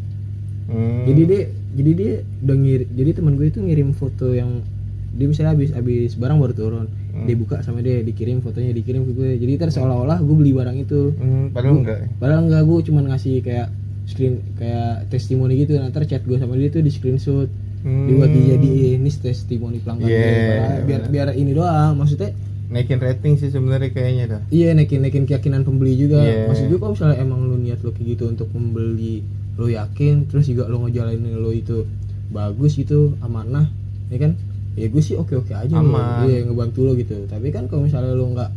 Hmm. 0.71 1.03
jadi 1.03 1.21
dia 1.27 1.41
jadi 1.75 1.91
dia 1.91 2.11
udah 2.47 2.57
ngirim 2.57 2.87
jadi 2.95 3.09
teman 3.17 3.33
gue 3.35 3.47
itu 3.51 3.59
ngirim 3.59 3.89
foto 3.91 4.31
yang 4.31 4.63
dia 5.11 5.25
misalnya 5.25 5.51
habis 5.51 5.69
habis 5.71 6.15
barang 6.15 6.37
baru 6.37 6.53
turun 6.53 6.87
Hmm. 7.11 7.27
dia 7.27 7.35
buka 7.35 7.59
sama 7.59 7.79
dia 7.79 7.99
dikirim 7.99 8.39
fotonya 8.39 8.71
dikirim 8.71 9.03
ke 9.03 9.11
gue 9.11 9.29
jadi 9.35 9.51
ntar 9.57 9.67
seolah-olah 9.69 10.17
gue 10.17 10.31
beli 10.33 10.51
barang 10.51 10.77
itu 10.79 11.11
Hmm, 11.13 11.51
padahal 11.51 11.75
enggak 11.77 11.97
ya? 11.97 12.07
padahal 12.15 12.41
enggak 12.41 12.61
gue 12.63 12.77
cuman 12.85 13.03
ngasih 13.05 13.33
kayak 13.41 13.67
screen 14.05 14.33
kayak 14.55 15.07
testimoni 15.07 15.53
gitu 15.57 15.75
ntar 15.77 16.03
chat 16.05 16.21
gue 16.21 16.35
sama 16.35 16.55
dia 16.55 16.69
tuh 16.69 16.79
di 16.79 16.87
screenshot 16.87 17.51
Hmm. 17.81 18.07
dibuat 18.07 18.29
dijadiin 18.29 18.97
ini 18.97 19.09
testimoni 19.11 19.77
pelanggan 19.79 20.05
gue. 20.05 20.13
Yeah, 20.13 20.29
Padahal 20.55 20.81
biar 20.81 21.01
bener. 21.01 21.11
biar 21.11 21.27
ini 21.35 21.51
doang 21.51 21.93
maksudnya 21.95 22.29
naikin 22.69 22.97
rating 22.97 23.33
sih 23.35 23.49
sebenarnya 23.49 23.89
kayaknya 23.89 24.25
dah 24.29 24.41
iya 24.47 24.71
naikin 24.71 25.01
naikin 25.01 25.25
keyakinan 25.25 25.61
pembeli 25.61 25.97
juga 25.97 26.21
Yeah. 26.21 26.47
maksud 26.47 26.65
gue 26.65 26.77
kalau 26.77 26.93
misalnya 26.93 27.17
emang 27.19 27.43
lu 27.43 27.57
niat 27.57 27.81
lo 27.81 27.91
kayak 27.91 28.07
gitu 28.09 28.23
untuk 28.25 28.47
membeli 28.49 29.19
lo 29.53 29.67
yakin 29.67 30.23
terus 30.25 30.45
juga 30.45 30.63
lo 30.65 30.79
ngejalanin 30.81 31.35
lo 31.35 31.51
itu 31.51 31.83
bagus 32.29 32.71
gitu 32.73 33.19
amanah 33.19 33.67
ya 34.07 34.17
kan 34.17 34.39
ya 34.79 34.87
gue 34.87 35.03
sih 35.03 35.19
oke 35.19 35.35
oke 35.35 35.51
aja 35.51 35.75
lo 35.75 35.91
Aman. 35.91 36.31
iya 36.31 36.47
ngebantu 36.47 36.79
lo 36.87 36.91
gitu. 36.95 37.13
Tapi 37.27 37.51
kan 37.51 37.67
kalau 37.67 37.85
misalnya 37.85 38.15
lo 38.15 38.31
nggak 38.31 38.51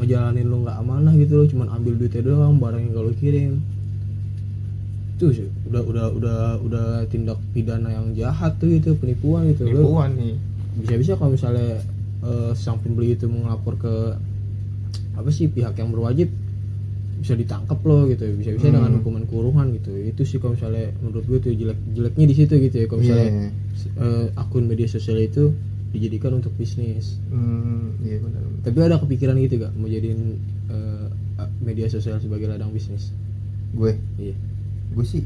ngejalanin 0.00 0.46
lo 0.48 0.56
nggak 0.64 0.76
amanah 0.80 1.12
gitu 1.20 1.32
lo 1.36 1.44
cuman 1.44 1.68
ambil 1.76 1.92
duitnya 2.00 2.22
doang 2.24 2.56
barang 2.56 2.80
yang 2.80 2.92
gak 2.96 3.04
lo 3.04 3.12
kirim. 3.20 3.52
Itu 5.20 5.26
sih. 5.30 5.48
Udah 5.68 5.82
udah 5.84 6.06
udah 6.16 6.40
udah 6.64 6.86
tindak 7.12 7.38
pidana 7.52 7.92
yang 7.92 8.16
jahat 8.16 8.56
tuh 8.56 8.72
gitu 8.72 8.96
penipuan 8.96 9.52
gitu. 9.52 9.68
Lo 9.68 9.86
penipuan 9.86 10.10
nih. 10.16 10.36
bisa-bisa 10.72 11.20
kalau 11.20 11.36
misalnya 11.36 11.84
eh, 12.24 12.50
sang 12.56 12.80
pembeli 12.80 13.12
itu 13.12 13.28
melapor 13.28 13.76
ke 13.76 13.94
apa 15.12 15.28
sih 15.28 15.52
pihak 15.52 15.76
yang 15.76 15.92
berwajib 15.92 16.32
bisa 17.22 17.32
ditangkap 17.32 17.78
loh 17.80 18.04
gitu 18.04 18.26
bisa-bisa 18.34 18.66
Hmm. 18.66 18.74
dengan 18.76 18.92
hukuman 18.98 19.24
kurungan 19.24 19.70
gitu 19.72 19.94
itu 19.94 20.22
sih 20.22 20.36
kalau 20.36 20.58
misalnya 20.58 20.90
menurut 20.98 21.22
gue 21.22 21.38
tuh 21.40 21.52
jelek 21.54 21.78
jeleknya 21.94 22.26
di 22.26 22.34
situ 22.34 22.54
gitu 22.60 22.76
ya. 22.76 22.86
Kalau 22.86 23.00
misalnya 23.00 23.30
Iya. 23.30 23.48
eh, 23.96 24.26
akun 24.34 24.66
media 24.66 24.86
sosial 24.86 25.18
itu 25.18 25.54
dijadikan 25.92 26.34
untuk 26.34 26.50
bisnis. 26.52 27.22
Hmm, 27.28 27.94
iya 28.00 28.18
benar 28.18 28.42
tapi 28.62 28.78
ada 28.78 28.96
kepikiran 28.96 29.38
gitu 29.38 29.60
gak 29.60 29.72
mau 29.72 29.86
jadiin 29.86 30.38
eh, 30.66 31.06
media 31.60 31.86
sosial 31.86 32.18
sebagai 32.18 32.46
ladang 32.46 32.70
bisnis? 32.70 33.14
Gue? 33.70 33.94
Iya. 34.16 34.34
Gue 34.90 35.06
sih 35.06 35.22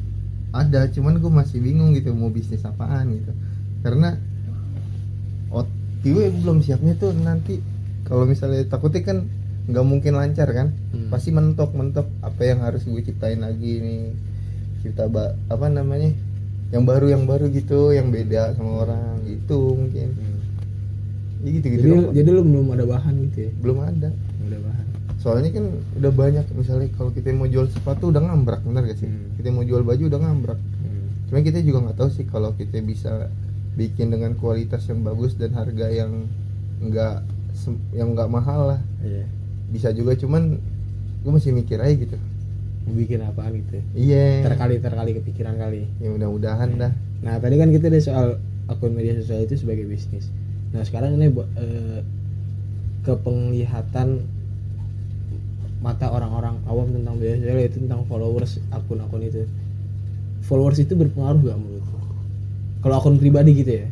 ada 0.53 0.87
cuman 0.87 1.17
gue 1.17 1.29
masih 1.29 1.59
bingung 1.59 1.93
gitu 1.93 2.13
mau 2.13 2.29
bisnis 2.29 2.61
apaan 2.61 3.09
gitu. 3.11 3.33
Karena 3.81 4.17
ot 5.49 5.69
gue 6.03 6.25
belum 6.31 6.61
siapnya 6.61 6.95
tuh 6.95 7.13
nanti. 7.15 7.59
Kalau 8.03 8.23
misalnya 8.23 8.63
takutnya 8.65 9.03
kan 9.03 9.19
nggak 9.67 9.85
mungkin 9.85 10.13
lancar 10.15 10.49
kan? 10.51 10.71
Hmm. 10.95 11.11
pasti 11.11 11.31
mentok 11.31 11.75
mentok. 11.75 12.07
Apa 12.23 12.43
yang 12.43 12.63
harus 12.63 12.87
gue 12.87 13.03
ciptain 13.03 13.39
lagi 13.39 13.83
nih 13.83 14.03
cipta 14.83 15.07
ba 15.07 15.35
apa 15.47 15.67
namanya? 15.67 16.15
Yang 16.71 16.83
baru 16.83 17.07
yang 17.11 17.25
baru 17.25 17.47
gitu 17.51 17.91
yang 17.91 18.11
beda 18.11 18.55
sama 18.55 18.87
orang. 18.87 19.23
Gitu 19.23 19.59
mungkin. 19.75 20.09
Ya 21.45 21.51
gitu 21.53 21.67
gitu 21.69 21.83
jadi 21.83 21.95
jadi 22.11 22.29
lu 22.33 22.43
belum 22.43 22.67
ada 22.75 22.85
bahan 22.85 23.15
gitu 23.31 23.39
ya? 23.47 23.51
Belum 23.63 23.79
ada. 23.83 24.09
Belum 24.11 24.47
ada 24.47 24.59
bahan. 24.67 24.87
Soalnya 25.19 25.51
kan 25.51 25.65
udah 25.99 26.13
banyak 26.15 26.47
misalnya 26.55 26.87
kalau 26.95 27.11
kita 27.11 27.35
mau 27.35 27.51
jual 27.51 27.67
sepatu 27.67 28.15
udah 28.15 28.23
ngambrak 28.23 28.63
bener 28.63 28.87
gak 28.87 28.99
sih? 28.99 29.11
Hmm. 29.11 29.35
kita 29.35 29.51
mau 29.51 29.63
jual 29.63 29.83
baju 29.83 30.03
udah 30.07 30.21
ngambrak. 30.23 30.59
Hmm. 30.59 31.07
Cuma 31.27 31.43
kita 31.43 31.59
juga 31.61 31.91
nggak 31.91 31.99
tahu 31.99 32.11
sih 32.15 32.25
kalau 32.27 32.55
kita 32.55 32.79
bisa 32.81 33.27
bikin 33.75 34.09
dengan 34.09 34.39
kualitas 34.39 34.87
yang 34.87 35.03
bagus 35.03 35.35
dan 35.35 35.53
harga 35.53 35.91
yang 35.91 36.31
nggak 36.81 37.27
sem- 37.53 37.83
yang 37.93 38.15
nggak 38.15 38.31
mahal 38.31 38.75
lah. 38.75 38.81
iya 39.03 39.27
Bisa 39.67 39.91
juga 39.91 40.15
cuman 40.15 40.57
gue 41.21 41.33
masih 41.33 41.51
mikir 41.51 41.79
aja 41.79 41.95
gitu. 41.95 42.19
bikin 42.87 43.19
apaan 43.21 43.51
gitu 43.57 43.73
ya 43.75 43.85
Iya. 43.99 44.47
terkali 44.47 44.79
terkali 44.79 45.11
kepikiran 45.13 45.59
kali 45.59 45.91
Ya 45.99 46.07
mudah-mudahan 46.09 46.71
dah. 46.77 46.95
Nah 47.19 47.35
tadi 47.37 47.59
kan 47.59 47.69
kita 47.69 47.91
ada 47.91 47.99
soal 47.99 48.27
akun 48.67 48.95
media 48.95 49.15
sosial 49.17 49.43
itu 49.43 49.59
sebagai 49.59 49.83
bisnis. 49.85 50.31
Nah 50.71 50.81
sekarang 50.81 51.19
ini 51.19 51.27
bu- 51.27 51.51
eh, 51.53 52.07
kepenglihatan 53.03 54.23
mata 55.77 56.07
orang-orang 56.09 56.63
awam 56.65 56.87
tentang 56.89 57.15
media 57.17 57.35
sosial 57.37 57.59
itu 57.61 57.79
tentang 57.81 58.07
followers 58.07 58.63
akun-akun 58.71 59.23
itu. 59.25 59.43
Followers 60.43 60.79
itu 60.79 60.95
berpengaruh 60.95 61.43
gak 61.43 61.59
menurut? 61.59 61.85
Kalau 62.81 62.95
akun 62.97 63.19
pribadi 63.19 63.51
gitu 63.57 63.73
ya, 63.77 63.87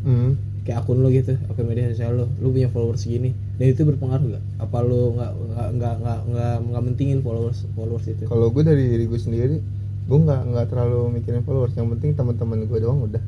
Hmm. 0.00 0.40
Kayak 0.68 0.84
akun 0.84 1.00
lo 1.00 1.08
gitu, 1.08 1.32
akun 1.48 1.64
media 1.64 1.88
sosial 1.88 2.12
lo, 2.12 2.26
lo 2.44 2.52
punya 2.52 2.68
followers 2.68 3.00
segini, 3.00 3.32
dan 3.56 3.72
itu 3.72 3.88
berpengaruh 3.88 4.36
gak? 4.36 4.44
Apa 4.60 4.84
lo 4.84 5.16
nggak 5.16 5.32
nggak 5.48 5.94
nggak 5.96 6.18
nggak 6.28 6.54
nggak 6.68 6.82
mentingin 6.84 7.24
followers 7.24 7.64
followers 7.72 8.04
itu? 8.04 8.28
Kalau 8.28 8.52
gue 8.52 8.60
dari 8.60 8.84
diri 8.84 9.08
gue 9.08 9.16
sendiri, 9.16 9.56
gue 10.04 10.18
nggak 10.20 10.40
nggak 10.52 10.66
terlalu 10.68 11.16
mikirin 11.16 11.40
followers. 11.40 11.72
Yang 11.72 11.96
penting 11.96 12.10
teman-teman 12.12 12.68
gue 12.68 12.78
doang 12.78 13.00
udah. 13.00 13.22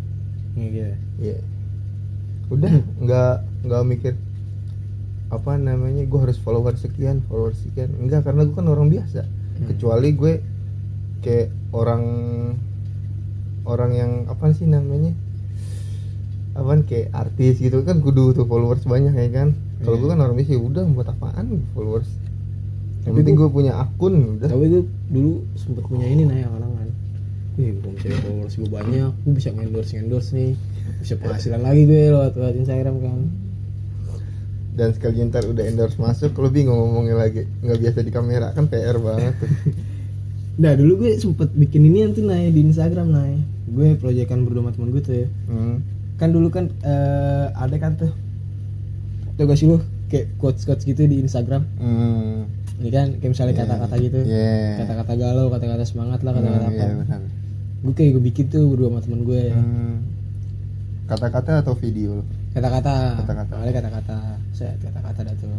Iya. 0.53 1.01
Iya. 1.17 1.41
Udah 2.53 2.73
nggak 3.01 3.35
nggak 3.65 3.83
mikir 3.89 4.15
apa 5.31 5.55
namanya 5.55 6.03
gue 6.03 6.21
harus 6.21 6.37
follower 6.37 6.75
sekian 6.75 7.23
follower 7.25 7.55
sekian 7.55 7.95
enggak 7.97 8.27
karena 8.27 8.43
gue 8.45 8.53
kan 8.53 8.67
orang 8.67 8.91
biasa 8.91 9.23
Hmm. 9.23 9.69
kecuali 9.69 10.11
gue 10.17 10.33
kayak 11.21 11.53
orang 11.71 12.03
orang 13.63 13.91
yang 13.93 14.13
apa 14.27 14.51
sih 14.51 14.65
namanya 14.65 15.13
apaan 16.61 16.81
kayak 16.85 17.09
artis 17.11 17.57
gitu 17.57 17.81
kan 17.81 17.99
kudu 17.99 18.31
tuh 18.31 18.45
followers 18.45 18.85
banyak 18.85 19.11
ya 19.11 19.29
kan 19.33 19.49
kalau 19.81 19.97
Iya. 19.97 20.03
gue 20.05 20.09
kan 20.13 20.19
orang 20.21 20.37
ya 20.39 20.59
udah 20.61 20.83
buat 20.93 21.09
apaan 21.09 21.47
followers 21.73 22.09
yang 23.01 23.17
Tapi 23.17 23.19
penting 23.25 23.35
gue 23.35 23.49
punya 23.49 23.73
akun 23.75 24.37
udah 24.37 24.47
tapi 24.47 24.65
gue 24.69 24.83
dulu 25.09 25.33
sempet 25.57 25.85
punya 25.85 26.05
ini 26.05 26.23
nah 26.25 26.37
yang 26.37 26.53
angan 26.53 26.89
Wih, 27.57 27.77
kalau 27.77 27.93
misalnya 27.93 28.19
followers 28.23 28.55
gue 28.55 28.71
banyak, 28.71 29.11
gue 29.21 29.33
bisa 29.35 29.49
endorse 29.51 29.93
endorse 29.93 30.31
nih, 30.31 30.55
bisa 30.97 31.15
penghasilan 31.19 31.61
lagi 31.61 31.83
gue 31.83 32.03
lewat 32.09 32.33
lewat 32.33 32.55
Instagram 32.57 32.97
kan. 33.03 33.21
dan 34.71 34.95
sekali 34.95 35.19
ntar 35.27 35.45
udah 35.45 35.65
endorse 35.67 35.99
masuk 35.99 36.31
lo 36.37 36.49
bingung 36.49 36.79
ngomongnya 36.79 37.19
lagi 37.19 37.43
nggak 37.61 37.79
biasa 37.81 37.99
di 38.01 38.13
kamera 38.15 38.55
kan 38.55 38.65
PR 38.65 38.97
banget 38.97 39.35
tuh 39.37 39.51
Nah 40.61 40.77
dulu 40.77 40.93
gue 41.01 41.17
sempet 41.17 41.49
bikin 41.53 41.89
ini 41.89 42.05
nanti 42.05 42.21
naik 42.21 42.53
di 42.53 42.61
Instagram 42.69 43.09
naik. 43.09 43.41
Gue 43.67 43.97
proyekan 43.97 44.45
berdua 44.45 44.69
sama 44.69 44.71
temen 44.71 44.89
gue 44.93 45.01
tuh 45.01 45.15
ya. 45.17 45.29
hmm. 45.49 45.77
Kan 46.21 46.31
dulu 46.31 46.49
kan 46.49 46.69
eh, 46.83 47.47
ada 47.51 47.77
kan 47.77 47.97
tuh, 47.97 48.13
tuh 49.35 49.45
gak 49.45 49.57
sih 49.57 49.65
lu 49.65 49.81
kayak 50.07 50.37
quotes 50.37 50.63
quotes 50.63 50.85
gitu 50.85 51.03
di 51.03 51.19
Instagram. 51.19 51.65
Hmm. 51.77 52.45
Ini 52.77 52.89
kan 52.89 53.07
kayak 53.17 53.31
misalnya 53.31 53.53
Iya, 53.53 53.61
kata-kata 53.63 53.95
gitu, 53.99 54.19
iya. 54.23 54.81
kata-kata 54.81 55.13
galau, 55.15 55.47
kata-kata 55.49 55.85
semangat 55.85 56.21
lah, 56.21 56.33
kata-kata 56.33 56.67
Hmm, 56.67 56.77
apa. 56.77 56.85
benar. 56.99 57.21
Gue 57.81 57.93
kayak 57.95 58.11
gue 58.15 58.25
bikin 58.27 58.45
tuh 58.47 58.65
berdua 58.69 58.89
sama 58.89 59.01
temen 59.01 59.21
gue. 59.23 59.43
Hmm. 59.49 59.97
kata-kata 61.07 61.53
atau 61.59 61.75
video 61.75 62.23
kata-kata 62.55 63.19
Kata-kata. 63.19 63.55
kata-kata 63.67 64.17
saya 64.53 64.79
kata-kata 64.79 65.27
dah 65.27 65.35
tuh 65.37 65.59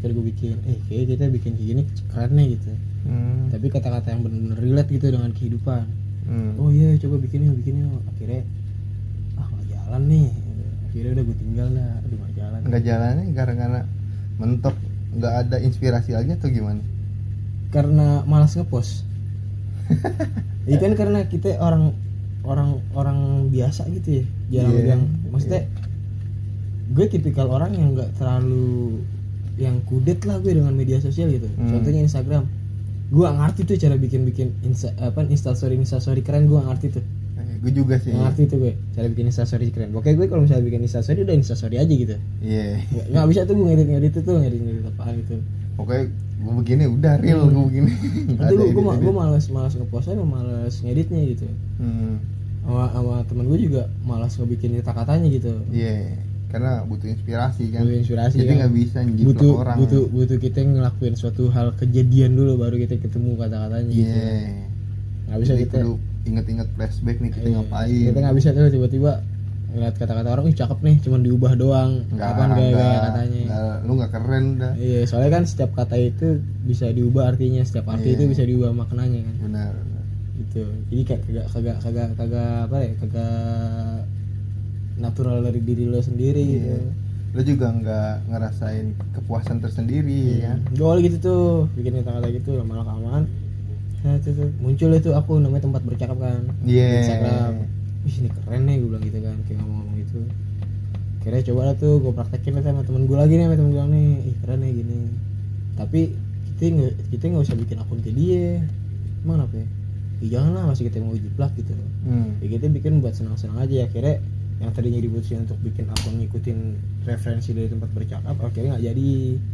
terus 0.00 0.16
gue 0.16 0.24
bikin 0.26 0.56
eh 0.64 0.80
kayak 0.88 1.12
kita 1.12 1.24
bikin 1.28 1.52
kayak 1.52 1.68
gini 1.68 1.82
keren 2.08 2.32
nih 2.32 2.56
gitu 2.56 2.72
hmm. 3.04 3.52
tapi 3.52 3.66
kata-kata 3.68 4.08
yang 4.08 4.24
bener-bener 4.24 4.56
relate 4.56 4.88
gitu 4.88 5.06
dengan 5.10 5.30
kehidupan 5.30 5.84
Hmm. 6.24 6.56
oh 6.56 6.68
iya 6.68 6.96
coba 6.96 7.20
bikin 7.20 7.40
yuk 7.42 7.56
bikin 7.60 7.84
yuk 7.84 8.00
akhirnya 8.06 8.40
jalan 9.88 10.04
nih. 10.04 10.28
Akhirnya 10.88 11.10
udah 11.16 11.24
gue 11.24 11.36
tinggal 11.40 11.66
dah 11.72 11.88
aduh 12.04 12.16
nggak 12.20 12.34
jalan. 12.36 12.60
Nggak 12.68 12.82
jalannya 12.84 13.24
gara-gara 13.32 13.80
mentok 14.36 14.76
nggak 15.16 15.34
ada 15.40 15.56
inspirasi 15.64 16.10
lagi 16.12 16.30
atau 16.36 16.48
gimana? 16.52 16.84
Karena 17.72 18.20
malas 18.28 18.52
ngepost. 18.52 19.08
Itu 20.68 20.76
kan 20.76 20.92
karena 20.92 21.24
kita 21.24 21.56
orang 21.56 21.96
orang 22.44 22.84
orang 22.92 23.18
biasa 23.48 23.88
gitu 23.88 24.20
ya 24.20 24.24
jarang 24.52 24.72
Iya, 24.76 24.84
yang 24.92 25.02
maksudnya 25.32 25.64
gue 26.92 27.06
tipikal 27.08 27.48
orang 27.48 27.72
yang 27.72 27.96
nggak 27.96 28.16
terlalu 28.20 29.00
yang 29.56 29.80
kudet 29.88 30.20
lah 30.28 30.36
gue 30.44 30.52
dengan 30.52 30.76
media 30.76 31.00
sosial 31.00 31.32
gitu. 31.32 31.48
Hmm. 31.56 31.80
contohnya 31.80 32.04
Instagram. 32.04 32.44
Gue 33.08 33.24
gak 33.24 33.40
ngerti 33.40 33.60
tuh 33.64 33.76
cara 33.80 33.96
bikin 33.96 34.28
bikin 34.28 34.52
insta 34.60 34.92
apa 35.00 35.24
instastory 35.24 35.80
instastory 35.80 36.20
keren 36.20 36.44
gue 36.44 36.60
gak 36.60 36.68
ngerti 36.76 37.00
tuh 37.00 37.04
gue 37.58 37.72
juga 37.74 37.94
sih. 37.98 38.14
Ngerti 38.14 38.42
tuh 38.46 38.58
gue 38.62 38.72
cara 38.94 39.06
bikin 39.10 39.26
instastory 39.30 39.70
keren. 39.74 39.90
Pokoknya 39.90 40.14
gue 40.18 40.26
kalau 40.30 40.42
misalnya 40.46 40.64
bikin 40.64 40.82
instastory 40.86 41.18
udah 41.26 41.36
instastory 41.36 41.76
aja 41.76 41.90
gitu. 41.94 42.16
Iya. 42.40 42.82
Nggak, 42.86 43.06
nggak 43.10 43.26
bisa 43.30 43.40
tuh 43.44 43.54
gue 43.58 43.66
ngedit 43.66 43.88
ngedit 43.90 44.14
itu 44.18 44.32
ngedit 44.32 44.60
ngedit 44.62 44.84
apaan 44.88 45.14
gitu. 45.22 45.34
Pokoknya 45.78 46.02
gue 46.38 46.52
begini 46.62 46.84
udah 46.86 47.14
real 47.18 47.40
Hmm. 47.42 47.50
gue 47.50 47.64
begini 47.74 47.90
nanti 48.38 48.54
gue 48.54 48.66
gue 48.70 48.82
gue 49.02 49.14
malas 49.14 49.44
malas 49.50 49.72
ngepostnya 49.74 50.22
malas 50.22 50.74
ngeditnya 50.80 51.20
gitu. 51.34 51.46
Hmm. 51.82 52.22
sama 52.68 52.84
sama 52.92 53.14
temen 53.24 53.44
gue 53.48 53.58
juga 53.64 53.82
malas 54.04 54.36
ngebikin 54.36 54.78
kata-katanya 54.82 55.28
gitu. 55.32 55.52
Iya 55.72 56.14
karena 56.48 56.80
butuh 56.88 57.12
inspirasi 57.12 57.68
kan. 57.76 57.84
Butuh 57.84 57.96
inspirasi 58.00 58.36
jadi 58.40 58.48
kan. 58.48 58.56
nggak 58.64 58.72
bisa 58.72 58.98
njiplak 59.04 59.28
butuh 59.36 59.52
orang. 59.60 59.76
butuh 59.84 60.02
butuh 60.08 60.38
kita 60.40 60.58
ngelakuin 60.64 61.14
suatu 61.16 61.52
hal 61.52 61.76
kejadian 61.76 62.32
dulu 62.40 62.64
baru 62.64 62.76
kita 62.80 62.96
ketemu 63.04 63.36
kata-katanya 63.36 63.92
iya. 63.92 64.04
Gitu 64.04 64.20
nggak 65.28 65.40
bisa 65.44 65.52
Jadi 65.54 65.62
kita 65.68 65.78
inget-inget 66.28 66.68
flashback 66.72 67.18
nih 67.18 67.30
kita 67.30 67.46
Iya, 67.46 67.54
ngapain? 67.56 68.04
kita 68.06 68.18
nggak 68.20 68.36
bisa 68.36 68.48
tuh 68.50 68.68
tiba-tiba 68.68 69.12
ngeliat 69.68 69.94
kata-kata 69.94 70.28
orang 70.30 70.46
ih 70.46 70.56
cakep 70.56 70.78
nih 70.80 70.96
cuman 70.98 71.20
diubah 71.22 71.52
doang. 71.54 71.90
Nggak 72.08 72.24
kapan 72.26 72.48
gaya, 72.48 72.56
nggak- 72.64 72.72
gaya 72.74 72.98
katanya 73.02 73.42
lu 73.78 73.92
nggak 73.94 74.10
keren 74.10 74.44
dah. 74.56 74.72
Iya 74.74 75.00
soalnya 75.04 75.30
kan 75.30 75.44
setiap 75.44 75.70
kata 75.74 75.96
itu 75.98 76.28
bisa 76.62 76.86
diubah 76.88 77.24
artinya 77.28 77.60
setiap 77.62 77.86
arti 77.86 78.08
Iya. 78.08 78.14
itu 78.14 78.22
bisa 78.28 78.42
diubah 78.42 78.70
maknanya 78.72 79.20
kan. 79.22 79.34
Benar 79.42 79.72
benar. 79.74 79.96
gitu. 80.38 80.62
Jadi 80.88 81.02
kayak 81.04 81.20
kagak 81.26 81.46
kagak 81.50 81.76
kagak 81.82 82.08
kagak 82.14 82.56
apa 82.64 82.76
ya 82.78 82.92
kagak 82.96 84.00
natural 84.96 85.36
dari 85.40 85.60
diri 85.60 85.84
lo 85.84 86.00
sendiri 86.00 86.40
Iya. 86.40 86.54
gitu. 86.54 86.74
Lu 87.28 87.42
juga 87.44 87.66
nggak 87.70 88.14
ngerasain 88.26 88.86
kepuasan 89.12 89.58
tersendiri 89.58 90.40
ya 90.40 90.56
Gue 90.70 90.80
awalnya 90.80 91.04
gitu 91.06 91.18
tuh 91.20 91.42
bikin 91.76 92.00
kata-kata 92.00 92.28
gitu 92.32 92.56
lama 92.56 93.20
muncul 94.62 94.90
itu 94.94 95.10
aku 95.10 95.42
namanya 95.42 95.66
tempat 95.66 95.82
bercakap 95.82 96.18
kan. 96.22 96.42
Iya. 96.62 96.86
di 96.86 96.96
Instagram 97.02 97.52
wih 98.08 98.14
ini 98.24 98.28
keren 98.32 98.62
nih 98.64 98.74
gue 98.80 98.88
bilang 98.88 99.04
gitu 99.04 99.18
kan 99.20 99.36
kayak 99.44 99.58
ngomong-ngomong 99.60 99.96
gitu. 100.00 100.20
Kira 101.20 101.38
coba 101.44 101.60
lah 101.68 101.74
tuh 101.76 101.92
gue 102.00 102.12
praktekin 102.14 102.52
lah 102.56 102.64
sama 102.64 102.82
temen 102.86 103.04
gue 103.04 103.16
lagi 103.18 103.34
nih 103.36 103.44
sama 103.44 103.56
temen 103.58 103.72
gue 103.74 103.84
nih 103.84 104.10
ih 104.32 104.36
keren 104.40 104.58
nih 104.64 104.72
gini. 104.72 105.00
Tapi 105.76 106.00
kita 106.48 106.62
nggak 106.72 106.94
kita 107.12 107.24
nggak 107.28 107.44
usah 107.44 107.56
bikin 107.58 107.76
akun 107.82 108.00
ke 108.00 108.10
dia. 108.14 108.64
Emang 109.26 109.44
apa 109.44 109.54
ya? 109.60 109.66
Ya 110.18 110.26
jangan 110.38 110.50
lah 110.56 110.64
masih 110.72 110.90
kita 110.90 111.04
mau 111.04 111.14
jiplak 111.14 111.52
gitu. 111.58 111.74
Hmm. 112.08 112.38
ya 112.40 112.46
kita 112.58 112.66
bikin 112.72 113.04
buat 113.04 113.14
senang-senang 113.14 113.60
aja. 113.60 113.86
Akhirnya 113.86 114.22
yang 114.58 114.74
tadinya 114.74 114.98
diputusin 114.98 115.46
untuk 115.46 115.54
bikin 115.62 115.86
akun 115.86 116.18
ngikutin 116.18 116.58
referensi 117.06 117.54
dari 117.54 117.70
tempat 117.70 117.94
bercakap 117.94 118.34
akhirnya 118.34 118.74
nggak 118.74 118.84
jadi. 118.90 119.12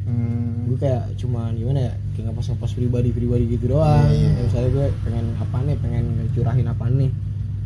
Hmm. 0.09 0.53
gue 0.65 0.79
kayak 0.81 1.05
cuman 1.21 1.53
gimana 1.61 1.79
ya 1.89 1.93
kayak 2.17 2.25
ngepost 2.33 2.49
ngepost 2.57 2.75
pribadi 2.81 3.11
pribadi 3.13 3.45
gitu 3.53 3.77
doang. 3.77 4.09
Iya. 4.09 4.33
Kayak 4.33 4.45
misalnya 4.49 4.71
gue 4.73 4.87
pengen 5.05 5.27
apa 5.37 5.57
nih 5.61 5.77
pengen 5.77 6.05
curahin 6.33 6.69
apa 6.73 6.85
nih 6.89 7.11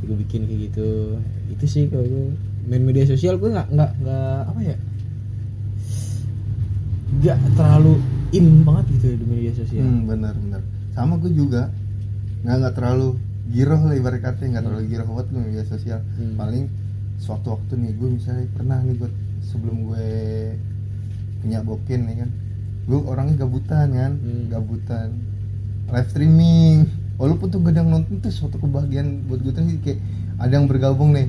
gue 0.03 0.16
bikin 0.27 0.40
kayak 0.51 0.61
gitu. 0.70 0.90
Itu 1.55 1.64
sih 1.70 1.87
kalau 1.87 2.07
gue. 2.07 2.27
Main 2.68 2.85
media 2.85 3.09
sosial 3.09 3.40
gue 3.40 3.48
nggak 3.48 3.72
nggak 3.72 3.90
nggak 4.05 4.40
apa 4.44 4.61
ya 4.61 4.77
nggak 7.18 7.38
terlalu 7.57 7.96
in 8.37 8.61
banget 8.61 8.85
gitu 8.98 9.07
di 9.16 9.24
media 9.24 9.53
sosial. 9.57 9.87
Hmm, 9.87 10.05
benar 10.05 10.35
benar. 10.37 10.61
Sama 10.92 11.16
gue 11.22 11.33
juga 11.33 11.72
nggak 12.44 12.57
nggak 12.61 12.74
terlalu 12.77 13.09
giroh 13.48 13.81
lah 13.81 13.96
ibarat 13.96 14.20
kata 14.20 14.44
nggak 14.44 14.64
terlalu 14.68 14.85
giroh 14.90 15.07
gue 15.09 15.24
media 15.38 15.64
sosial. 15.64 16.03
Hmm. 16.18 16.37
paling 16.37 16.68
suatu 17.18 17.59
waktu 17.59 17.74
nih 17.76 17.92
gue 17.98 18.09
misalnya 18.14 18.46
pernah 18.54 18.78
nih 18.83 18.94
gue 18.98 19.11
sebelum 19.42 19.90
gue 19.90 20.09
punya 21.42 21.61
bokin 21.62 22.00
ya 22.09 22.14
kan 22.26 22.31
gue 22.88 22.98
orangnya 23.04 23.35
gabutan 23.44 23.87
kan 23.92 24.12
Hmm. 24.18 24.48
gabutan 24.48 25.09
live 25.92 26.09
streaming 26.09 26.76
walaupun 27.18 27.46
tuh 27.50 27.59
gak 27.61 27.74
ada 27.74 27.81
yang 27.85 27.90
nonton 27.90 28.16
tuh 28.22 28.33
suatu 28.33 28.57
kebahagiaan 28.62 29.26
buat 29.26 29.42
gue 29.42 29.52
tuh 29.52 29.64
kayak 29.83 29.98
ada 30.38 30.52
yang 30.54 30.66
bergabung 30.70 31.12
nih 31.12 31.28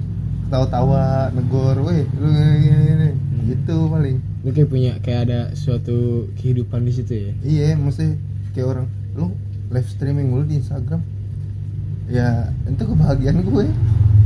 tawa-tawa 0.49 1.29
negor 1.33 1.77
weh 1.85 2.05
lu 2.17 2.27
gini. 2.33 3.09
Hmm. 3.13 3.41
gitu 3.49 3.75
paling 3.89 4.17
lu 4.45 4.49
kayak 4.55 4.69
punya 4.69 4.91
kayak 5.01 5.21
ada 5.29 5.39
suatu 5.53 6.29
kehidupan 6.39 6.85
di 6.85 6.91
situ 6.93 7.13
ya 7.13 7.31
iya 7.43 7.67
mesti 7.77 8.17
kayak 8.53 8.67
orang 8.77 8.87
lu 9.17 9.33
live 9.69 9.89
streaming 9.89 10.33
mulu 10.33 10.45
di 10.45 10.57
Instagram 10.57 11.01
ya 12.09 12.49
itu 12.65 12.81
kebahagiaan 12.81 13.45
gue 13.45 13.65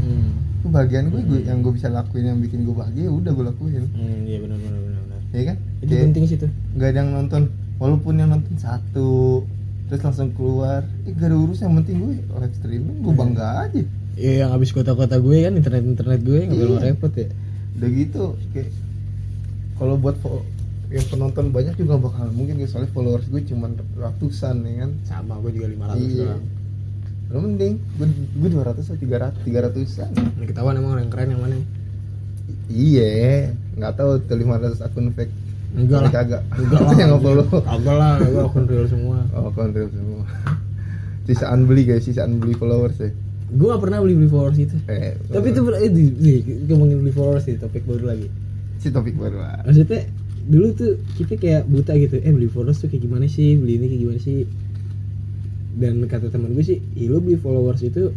hmm. 0.05 0.29
Kebahagiaan 0.63 1.05
gue, 1.07 1.21
gue 1.21 1.39
Hmm. 1.39 1.47
yang 1.47 1.59
gue 1.59 1.73
bisa 1.73 1.87
lakuin 1.87 2.25
yang 2.25 2.39
bikin 2.39 2.63
gue 2.63 2.73
bahagia 2.73 3.07
udah 3.07 3.29
gue 3.29 3.45
lakuin 3.45 3.83
hmm 3.85 4.19
iya 4.23 4.37
benar 4.39 4.57
benar 4.57 4.79
benar 4.79 5.01
benar 5.03 5.19
ya 5.31 5.43
kan 5.45 5.57
itu 5.77 5.89
Kayak 5.89 6.03
penting 6.07 6.23
sih 6.25 6.37
tuh 6.37 6.51
nggak 6.73 6.87
ada 6.87 6.97
yang 6.97 7.11
nonton 7.11 7.41
walaupun 7.75 8.13
yang 8.15 8.29
nonton 8.29 8.55
satu 8.55 9.43
terus 9.83 10.01
langsung 10.01 10.31
keluar 10.31 10.81
eh 11.03 11.11
gak 11.11 11.27
ada 11.27 11.37
urusan 11.37 11.63
yang 11.65 11.75
penting 11.77 11.95
gue 11.99 12.13
live 12.17 12.55
streaming 12.55 12.97
gue 12.99 13.13
bangga 13.13 13.47
aja 13.63 13.83
Iya 14.13 14.33
yang 14.39 14.51
habis 14.51 14.69
kota-kota 14.69 15.17
gue 15.17 15.37
kan 15.39 15.53
internet-internet 15.53 16.21
gue 16.21 16.39
nggak 16.43 16.59
perlu 16.59 16.75
Iya. 16.75 16.85
repot 16.87 17.13
ya. 17.13 17.27
udah 17.73 17.89
gitu 17.91 18.23
kayak 18.49 18.69
kalau 19.73 19.95
buat 19.95 20.15
yang 20.87 21.05
penonton 21.09 21.49
banyak 21.49 21.73
juga 21.73 21.97
bakal 21.97 22.29
mungkin 22.29 22.55
ya 22.55 22.67
soalnya 22.67 22.89
followers 22.89 23.25
gue 23.25 23.41
cuma 23.43 23.65
ratusan 23.95 24.61
ya 24.61 24.73
kan 24.79 24.91
Sama 25.03 25.41
gue 25.41 25.51
juga 25.51 25.67
500 25.89 25.97
iya 25.99 26.13
doang. 26.29 26.43
Lo 27.27 27.39
mending 27.39 27.79
gue 27.95 28.07
gue 28.09 28.49
dua 28.49 28.63
ratus 28.65 28.85
atau 28.85 28.97
tiga 28.97 29.17
ratus 29.19 29.39
tiga 29.41 29.59
ratusan 29.63 30.09
Ini 30.11 30.45
ketahuan 30.45 30.75
emang 30.75 30.91
orang 30.93 31.07
keren 31.07 31.29
yang 31.29 31.39
mana? 31.39 31.57
iya 32.67 33.49
nggak 33.73 33.93
tahu 33.93 34.11
tuh 34.21 34.35
lima 34.35 34.57
ratus 34.57 34.79
akun 34.79 35.09
fake 35.09 35.33
Enggak 35.73 36.05
lah. 36.05 36.11
kagak 36.13 36.41
Enggak 36.53 36.79
lah. 36.79 36.93
yang 36.93 37.17
follow 37.17 37.45
Kagak 37.49 37.95
lah, 37.95 38.11
gue 38.19 38.37
akun 38.39 38.63
real 38.63 38.85
semua. 38.85 39.17
oh 39.33 39.49
konten 39.49 39.89
semua 39.89 40.21
sisaan 41.23 41.63
beli 41.63 41.83
guys 41.83 42.03
sisaan 42.03 42.37
beli 42.37 42.53
followers 42.53 42.97
ya 42.97 43.09
Gue 43.49 43.69
gak 43.69 43.79
pernah 43.79 44.01
beli 44.01 44.13
beli 44.15 44.25
followers 44.27 44.57
itu. 44.57 44.73
eh 44.87 45.13
Tapi 45.27 45.47
itu 45.47 45.61
eh, 45.71 45.85
di, 45.87 46.03
di, 46.11 46.31
ngomongin 46.67 46.97
beli 46.99 47.09
followers 47.09 47.45
sih 47.45 47.53
topik 47.55 47.85
baru 47.85 48.05
lagi. 48.07 48.25
si 48.75 48.89
topik 48.89 49.13
baru 49.13 49.37
lah 49.37 49.61
Maksudnya 49.63 50.09
dulu 50.43 50.67
tuh 50.73 50.91
kita 51.15 51.33
kayak 51.37 51.61
buta 51.65 51.93
gitu. 51.95 52.17
Eh 52.17 52.29
beli 52.29 52.49
followers 52.49 52.77
tuh 52.77 52.89
kayak 52.89 53.01
gimana 53.01 53.25
sih? 53.25 53.53
Beli 53.55 53.77
ini 53.77 53.85
kayak 53.87 54.01
gimana 54.01 54.19
sih? 54.19 54.37
Dan 55.73 56.05
kata 56.05 56.29
teman 56.29 56.53
gue 56.53 56.61
sih, 56.61 56.77
"Ih, 56.93 57.09
lu 57.09 57.17
beli 57.17 57.35
followers 57.35 57.81
itu 57.81 58.13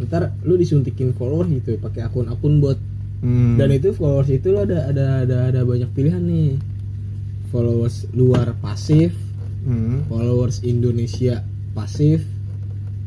ntar 0.00 0.32
lu 0.42 0.56
disuntikin 0.56 1.12
followers 1.12 1.52
gitu 1.52 1.76
pakai 1.76 2.00
akun-akun 2.02 2.56
bot 2.58 2.78
Hmm. 3.20 3.60
dan 3.60 3.68
itu 3.68 3.92
followers 3.92 4.32
itu 4.32 4.48
lo 4.48 4.64
ada 4.64 4.88
ada 4.88 5.20
ada 5.20 5.52
ada 5.52 5.60
banyak 5.60 5.92
pilihan 5.92 6.24
nih 6.24 6.56
followers 7.48 8.08
luar 8.10 8.56
pasif 8.56 9.12
Hmm. 9.60 10.08
followers 10.08 10.64
Indonesia 10.64 11.44
pasif 11.70 12.24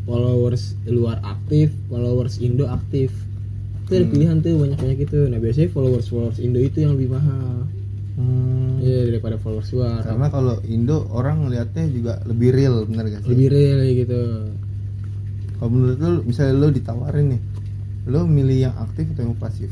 followers 0.06 0.78
luar 0.86 1.18
aktif 1.24 1.74
followers 1.90 2.38
Indo 2.38 2.70
aktif 2.70 3.10
itu 3.84 3.92
ada 3.92 4.06
Hmm. 4.06 4.14
pilihan 4.14 4.36
tuh 4.38 4.54
banyak 4.54 4.78
banyak 4.78 5.00
itu 5.02 5.20
nah 5.26 5.42
biasanya 5.42 5.70
followers 5.72 6.06
followers 6.06 6.38
Indo 6.38 6.62
itu 6.62 6.78
yang 6.78 6.94
lebih 6.94 7.10
mahal 7.10 7.66
Hmm. 8.14 8.78
Iya 8.78 9.10
daripada 9.10 9.42
followers 9.42 9.74
luar 9.74 10.06
karena 10.06 10.28
kalau 10.30 10.56
Indo 10.70 11.10
orang 11.10 11.50
ngeliatnya 11.50 11.90
juga 11.90 12.14
lebih 12.30 12.50
real 12.54 12.86
bener 12.86 13.10
gak 13.10 13.22
sih? 13.26 13.32
Lebih 13.34 13.48
real 13.50 13.80
gitu. 13.90 14.22
Kalau 15.58 15.70
menurut 15.72 15.98
lu 15.98 16.22
misalnya 16.28 16.54
lu 16.60 16.68
ditawarin 16.70 17.26
nih 17.34 17.42
lu 18.04 18.20
milih 18.28 18.58
yang 18.70 18.76
aktif 18.78 19.10
atau 19.16 19.24
yang 19.26 19.38
pasif? 19.40 19.72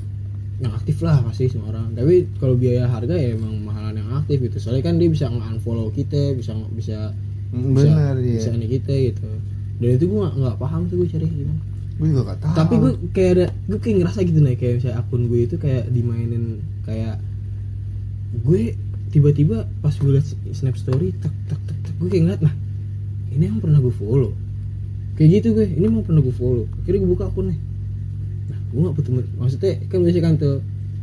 Yang 0.57 0.73
aktif 0.79 0.97
lah 1.03 1.21
pasti 1.21 1.51
semua 1.51 1.69
orang. 1.75 1.93
Tapi 1.93 2.15
kalau 2.39 2.55
biaya 2.57 2.87
harga 2.87 3.13
ya 3.13 3.35
emang 3.35 3.61
mahalan 3.61 4.01
yang 4.01 4.09
aktif 4.17 4.41
gitu. 4.41 4.57
Soalnya 4.57 4.89
kan 4.89 4.95
dia 4.97 5.09
bisa 5.11 5.29
nge-unfollow 5.29 5.91
kita 5.93 6.33
bisa 6.33 6.55
bisa 6.73 7.13
Hmm, 7.51 7.75
bisa, 7.75 7.83
bener 7.91 8.15
bisa 8.23 8.49
ini 8.55 8.67
kita 8.71 8.93
gitu. 9.11 9.27
Dan 9.83 9.89
itu 9.99 10.05
gue 10.07 10.17
nggak 10.23 10.35
nggak 10.39 10.57
paham 10.57 10.87
tuh 10.87 11.03
gue 11.03 11.07
cari 11.11 11.27
gimana. 11.27 11.59
Gue 11.99 12.07
juga 12.09 12.21
gak 12.33 12.39
tahu. 12.41 12.53
tapi 12.55 12.73
gue 12.79 12.91
kayak 13.11 13.31
ada 13.35 13.45
gue 13.67 13.79
kayak 13.83 13.95
ngerasa 14.01 14.19
gitu 14.23 14.39
nih 14.39 14.55
kayak 14.55 14.73
misalnya 14.79 14.97
akun 15.03 15.21
gue 15.27 15.39
itu 15.43 15.55
kayak 15.59 15.83
dimainin 15.91 16.45
kayak 16.87 17.19
gue 18.31 18.61
tiba-tiba 19.11 19.67
pas 19.83 19.91
gue 19.91 20.11
liat 20.11 20.23
snap 20.55 20.79
story 20.79 21.11
tek 21.19 21.33
tek 21.51 21.59
tek 21.67 21.77
tek 21.83 21.93
gue 21.99 22.07
kayak 22.07 22.23
ngeliat 22.23 22.41
nah 22.41 22.53
ini 23.31 23.47
yang 23.47 23.59
pernah 23.63 23.79
gue 23.79 23.91
follow. 23.95 24.31
Kayak 25.15 25.29
gitu 25.39 25.47
gue 25.55 25.67
ini 25.67 25.87
mau 25.87 26.03
pernah 26.03 26.19
gue 26.19 26.35
follow. 26.35 26.67
Akhirnya 26.83 26.99
gue 27.03 27.11
buka 27.11 27.27
akunnya. 27.27 27.55
Nah 28.51 28.59
gue 28.71 28.79
gak 28.87 28.95
temen 29.03 29.23
maksudnya 29.35 29.71
kan 29.87 29.97
biasanya 30.03 30.23
kan 30.23 30.33
tuh 30.39 30.55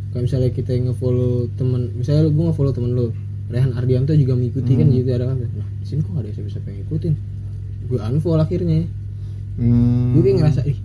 kalau 0.08 0.22
misalnya 0.24 0.50
kita 0.52 0.72
nge-follow 0.72 1.52
temen 1.56 1.92
misalnya 1.96 2.32
gue 2.32 2.44
nge-follow 2.48 2.72
temen 2.72 2.90
lo 2.96 3.06
Rehan 3.48 3.72
Ardianto 3.76 4.12
juga 4.12 4.36
mengikuti 4.36 4.76
kan 4.76 4.88
Hmm. 4.88 4.96
gitu 4.96 5.08
ada 5.08 5.24
kan 5.32 5.36
nah 5.40 5.68
di 5.80 5.84
sini 5.88 6.00
kok 6.04 6.10
gak 6.16 6.24
ada 6.24 6.30
siapa-siapa 6.36 6.66
yang 6.68 6.78
ngikutin? 6.84 7.14
Gue 7.88 7.98
unfollow 8.00 8.44
akhirnya. 8.44 8.78
Hmm. 9.56 10.12
gue 10.16 10.22
kayak 10.24 10.36
ngerasa 10.40 10.60
ih 10.68 10.78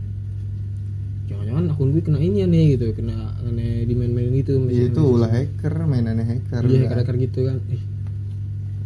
jangan-jangan 1.43 1.65
akun 1.69 1.89
gue 1.91 2.01
kena 2.01 2.17
ini 2.17 2.37
ya 2.39 2.47
nih 2.47 2.63
gitu 2.73 2.85
kena 2.93 3.15
kena 3.37 3.63
di 3.83 3.93
main-main 3.93 4.31
gitu 4.33 4.53
Iya, 4.65 4.89
itu 4.89 5.01
ulah 5.03 5.27
hacker 5.27 5.73
mainannya 5.83 6.23
hacker 6.23 6.61
iya 6.65 6.87
kan. 6.87 6.95
hacker 6.97 7.15
gitu 7.17 7.39
kan. 7.43 7.57
Ih 7.67 7.83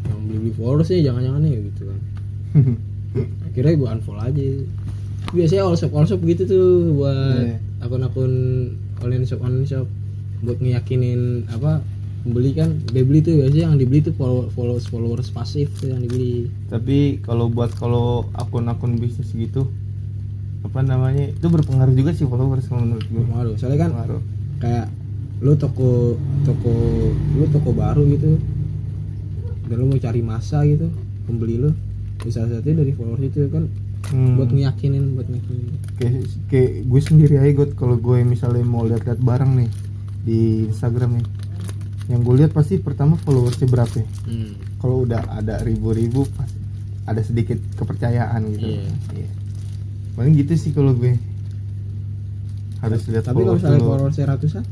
yang 0.06 0.20
beli 0.24 0.38
beli 0.40 0.54
followers 0.54 0.88
nih 0.88 1.02
jangan-jangan 1.04 1.42
nih 1.42 1.52
gitu 1.66 1.82
kan. 1.84 2.00
Akhirnya 3.48 3.74
gue 3.74 3.88
unfollow 3.92 4.24
aja. 4.24 4.44
Biasanya 5.28 5.64
all 5.64 5.76
shop 5.76 5.92
all 5.92 6.06
shop 6.06 6.22
gitu 6.22 6.44
tuh 6.44 6.66
buat 6.96 7.44
Iya. 7.44 7.58
akun-akun 7.80 8.34
online 9.00 9.24
shop 9.24 9.40
online 9.40 9.66
shop. 9.66 9.88
Buat 10.40 10.58
ngeyakinin 10.58 11.22
apa 11.48 11.82
pembeli 12.22 12.52
kan 12.52 12.76
dia 12.88 13.02
beli 13.02 13.20
tuh 13.20 13.38
biasanya 13.38 13.64
yang 13.66 13.78
dibeli 13.78 14.00
tuh 14.02 14.14
follow, 14.14 14.52
followers 14.52 14.86
followers 14.86 15.30
pasif 15.30 15.72
tuh 15.76 15.90
yang 15.90 16.00
dibeli. 16.00 16.48
Tapi 16.68 17.20
kalau 17.22 17.48
buat 17.48 17.74
kalau 17.74 18.28
akun-akun 18.34 18.96
bisnis 18.96 19.32
gitu 19.32 19.66
apa 20.60 20.80
namanya 20.82 21.28
itu 21.28 21.46
berpengaruh 21.46 21.94
juga 21.94 22.12
sih 22.12 22.24
followers 22.24 22.66
menurut 22.68 23.04
gue 23.04 23.24
Pengaruh. 23.24 23.54
soalnya 23.56 23.80
kan 23.80 23.92
Berpengaruh. 23.92 24.22
kayak 24.58 24.86
lu 25.38 25.54
toko 25.54 26.18
toko 26.44 26.74
lu 27.32 27.46
toko 27.48 27.70
baru 27.72 28.04
gitu 28.08 28.42
dan 29.64 29.76
lu 29.76 29.86
mau 29.86 29.98
cari 29.98 30.22
masa 30.22 30.64
gitu 30.64 30.90
pembeli 31.24 31.56
lu 31.58 31.70
di 32.18 32.30
salah 32.30 32.50
satunya 32.52 32.78
dari 32.80 32.92
followers 32.92 33.26
itu 33.26 33.46
kan 33.48 33.66
Hmm. 34.08 34.40
buat 34.40 34.48
ngeyakinin 34.48 35.14
buat 35.14 35.28
ngeyakinin 35.28 35.68
kayak 35.98 36.14
kayak 36.48 36.72
gue 36.86 37.02
sendiri 37.02 37.36
aja 37.36 37.52
gue 37.52 37.68
kalau 37.74 37.98
gue 37.98 38.24
misalnya 38.24 38.64
mau 38.64 38.82
lihat-lihat 38.82 39.20
barang 39.20 39.52
nih 39.54 39.70
di 40.24 40.40
Instagram 40.66 41.20
nih 41.20 41.28
yang 42.08 42.22
gue 42.22 42.36
lihat 42.38 42.56
pasti 42.56 42.80
pertama 42.80 43.18
followersnya 43.18 43.68
berapa 43.68 43.92
ya? 43.94 44.08
hmm. 44.08 44.80
kalau 44.80 45.04
udah 45.04 45.28
ada 45.34 45.60
ribu-ribu 45.60 46.24
pasti 46.30 46.56
ada 47.04 47.20
sedikit 47.20 47.60
kepercayaan 47.74 48.48
gitu 48.50 48.80
Iya. 48.80 48.88
Iya. 49.18 49.30
Paling 50.18 50.34
gitu 50.34 50.54
sih 50.54 50.72
kalau 50.72 50.92
gue. 50.92 51.14
Harus 52.78 53.02
lihat 53.08 53.24
tapi 53.24 53.42
kalau 53.42 53.56
misalnya 53.56 53.80
followersnya 53.80 54.26
ratusan? 54.28 54.64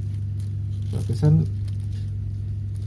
Ratusan 0.91 1.33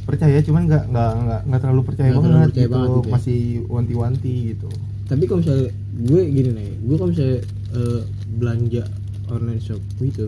percaya 0.03 0.41
cuman 0.41 0.63
nggak 0.65 0.85
nggak 0.89 1.11
nggak 1.19 1.41
nggak 1.45 1.61
terlalu 1.61 1.83
percaya 1.85 2.09
Nggak 2.09 2.17
banget 2.17 2.31
terlalu 2.31 2.49
percaya 2.49 2.65
gitu. 2.65 2.73
banget 2.73 2.89
gitu 2.89 3.01
ya. 3.01 3.13
masih 3.13 3.41
wanti-wanti 3.69 4.35
gitu. 4.49 4.69
Tapi 5.05 5.23
kalau 5.25 5.41
misalnya 5.41 5.69
gue 5.99 6.23
gini 6.25 6.51
nih 6.51 6.71
gue 6.81 6.97
kalau 6.97 7.11
misalnya 7.11 7.39
eh, 7.71 8.01
belanja 8.35 8.83
online 9.29 9.61
shop 9.61 9.81
gitu 9.99 10.27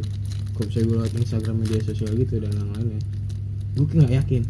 kalau 0.53 0.67
misalnya 0.67 0.87
gue 0.87 0.97
lewat 0.99 1.13
Instagram 1.17 1.57
media 1.57 1.81
sosial 1.81 2.11
gitu 2.13 2.35
dan 2.39 2.53
yang 2.53 2.71
lainnya 2.71 3.01
gue 3.73 3.85
nggak 3.89 4.15
yakin. 4.17 4.43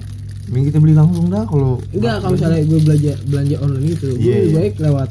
Mending 0.50 0.64
kita 0.66 0.78
beli 0.80 0.94
langsung 0.96 1.30
dah 1.30 1.44
kalau 1.46 1.78
enggak 1.92 2.16
kalau 2.18 2.32
misalnya 2.34 2.62
gue 2.64 2.78
belanja 2.82 3.12
belanja 3.24 3.56
online 3.60 3.84
gitu 3.88 4.06
gue 4.10 4.18
Iya, 4.18 4.34
lebih 4.34 4.48
iya. 4.48 4.56
baik 4.56 4.74
lewat 4.80 5.10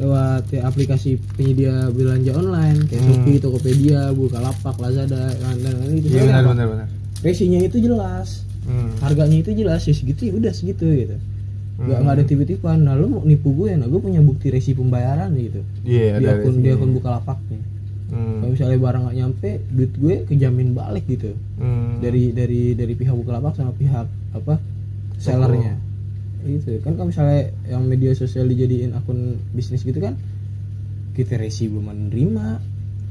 lewat 0.00 0.48
ya, 0.48 0.64
aplikasi 0.64 1.10
penyedia 1.34 1.70
belanja 1.88 2.32
online 2.32 2.88
kayak 2.88 2.98
Hmm. 2.98 3.08
Shopee, 3.14 3.36
Tokopedia, 3.38 4.00
Bukalapak, 4.10 4.74
Lazada 4.74 5.28
dan 5.30 5.56
dan 5.58 5.74
lain 5.76 5.92
gitu. 5.98 6.08
iya 6.08 6.24
Soalnya 6.24 6.32
benar 6.32 6.44
benar 6.46 6.66
benar 6.66 6.86
Resinya 7.20 7.60
itu 7.60 7.76
jelas, 7.78 8.28
hmm. 8.64 8.96
harganya 8.98 9.36
itu 9.38 9.52
jelas, 9.52 9.84
ya 9.84 9.92
segitu 9.92 10.24
ya 10.24 10.32
udah 10.34 10.50
segitu 10.50 10.88
gitu. 10.88 11.16
Nggak 11.76 11.92
Hmm. 11.92 12.02
nggak 12.02 12.14
ada 12.14 12.24
tipu-tipuan. 12.24 12.78
Nah 12.80 12.92
lu 12.92 13.06
mau 13.08 13.20
nipu 13.22 13.52
gue, 13.54 13.72
nah 13.72 13.84
gue 13.84 13.96
punya 13.98 14.20
bukti 14.20 14.48
resi 14.48 14.72
pembayaran 14.72 15.28
gitu 15.34 15.60
iya 15.82 16.16
di 16.16 16.24
akun 16.26 16.58
di 16.58 16.68
akun 16.68 16.90
Bukalapak 16.90 17.36
nih. 17.46 17.60
hmm. 18.10 18.36
Kalau 18.38 18.50
misalnya 18.50 18.78
barang 18.78 19.02
nggak 19.04 19.16
nyampe, 19.16 19.50
duit 19.68 19.92
gue 19.94 20.14
kejamin 20.26 20.72
balik 20.72 21.04
gitu 21.06 21.36
Hmm. 21.56 22.00
dari 22.00 22.32
dari 22.32 22.72
dari 22.72 22.92
pihak 22.94 23.12
Bukalapak 23.12 23.52
sama 23.52 23.72
pihak 23.72 24.08
apa 24.32 24.54
sellernya 25.16 25.76
itu 26.46 26.80
kan 26.80 26.96
kalau 26.96 27.08
misalnya 27.12 27.52
yang 27.68 27.82
media 27.84 28.12
sosial 28.16 28.48
dijadiin 28.48 28.96
akun 28.96 29.36
bisnis 29.52 29.84
gitu 29.84 30.00
kan 30.00 30.16
kita 31.12 31.36
resi 31.36 31.68
belum 31.68 31.90
menerima 31.90 32.46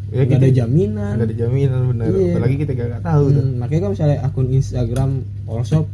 ya, 0.10 0.26
nggak 0.26 0.40
ada 0.42 0.50
jaminan. 0.50 1.14
Nggak 1.22 1.30
ada 1.30 1.38
jaminan 1.38 1.80
benar. 1.94 2.06
Iya. 2.10 2.34
apalagi 2.34 2.56
kita 2.58 2.72
gak, 2.74 2.88
gak 2.98 3.04
tahu 3.06 3.26
tuh. 3.30 3.44
Hmm, 3.44 3.56
makanya 3.62 3.80
kalau 3.86 3.94
misalnya 3.94 4.18
akun 4.26 4.48
Instagram 4.50 5.10
all 5.46 5.64
shop 5.66 5.86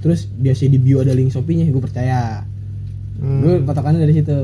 terus 0.00 0.24
biasa 0.32 0.70
di 0.70 0.80
bio 0.80 1.04
ada 1.04 1.12
link 1.12 1.28
Shopee-nya 1.34 1.68
gue 1.68 1.82
percaya. 1.82 2.44
Hmm. 3.20 3.40
gue 3.44 3.52
patokannya 3.66 4.00
dari 4.00 4.14
situ. 4.16 4.38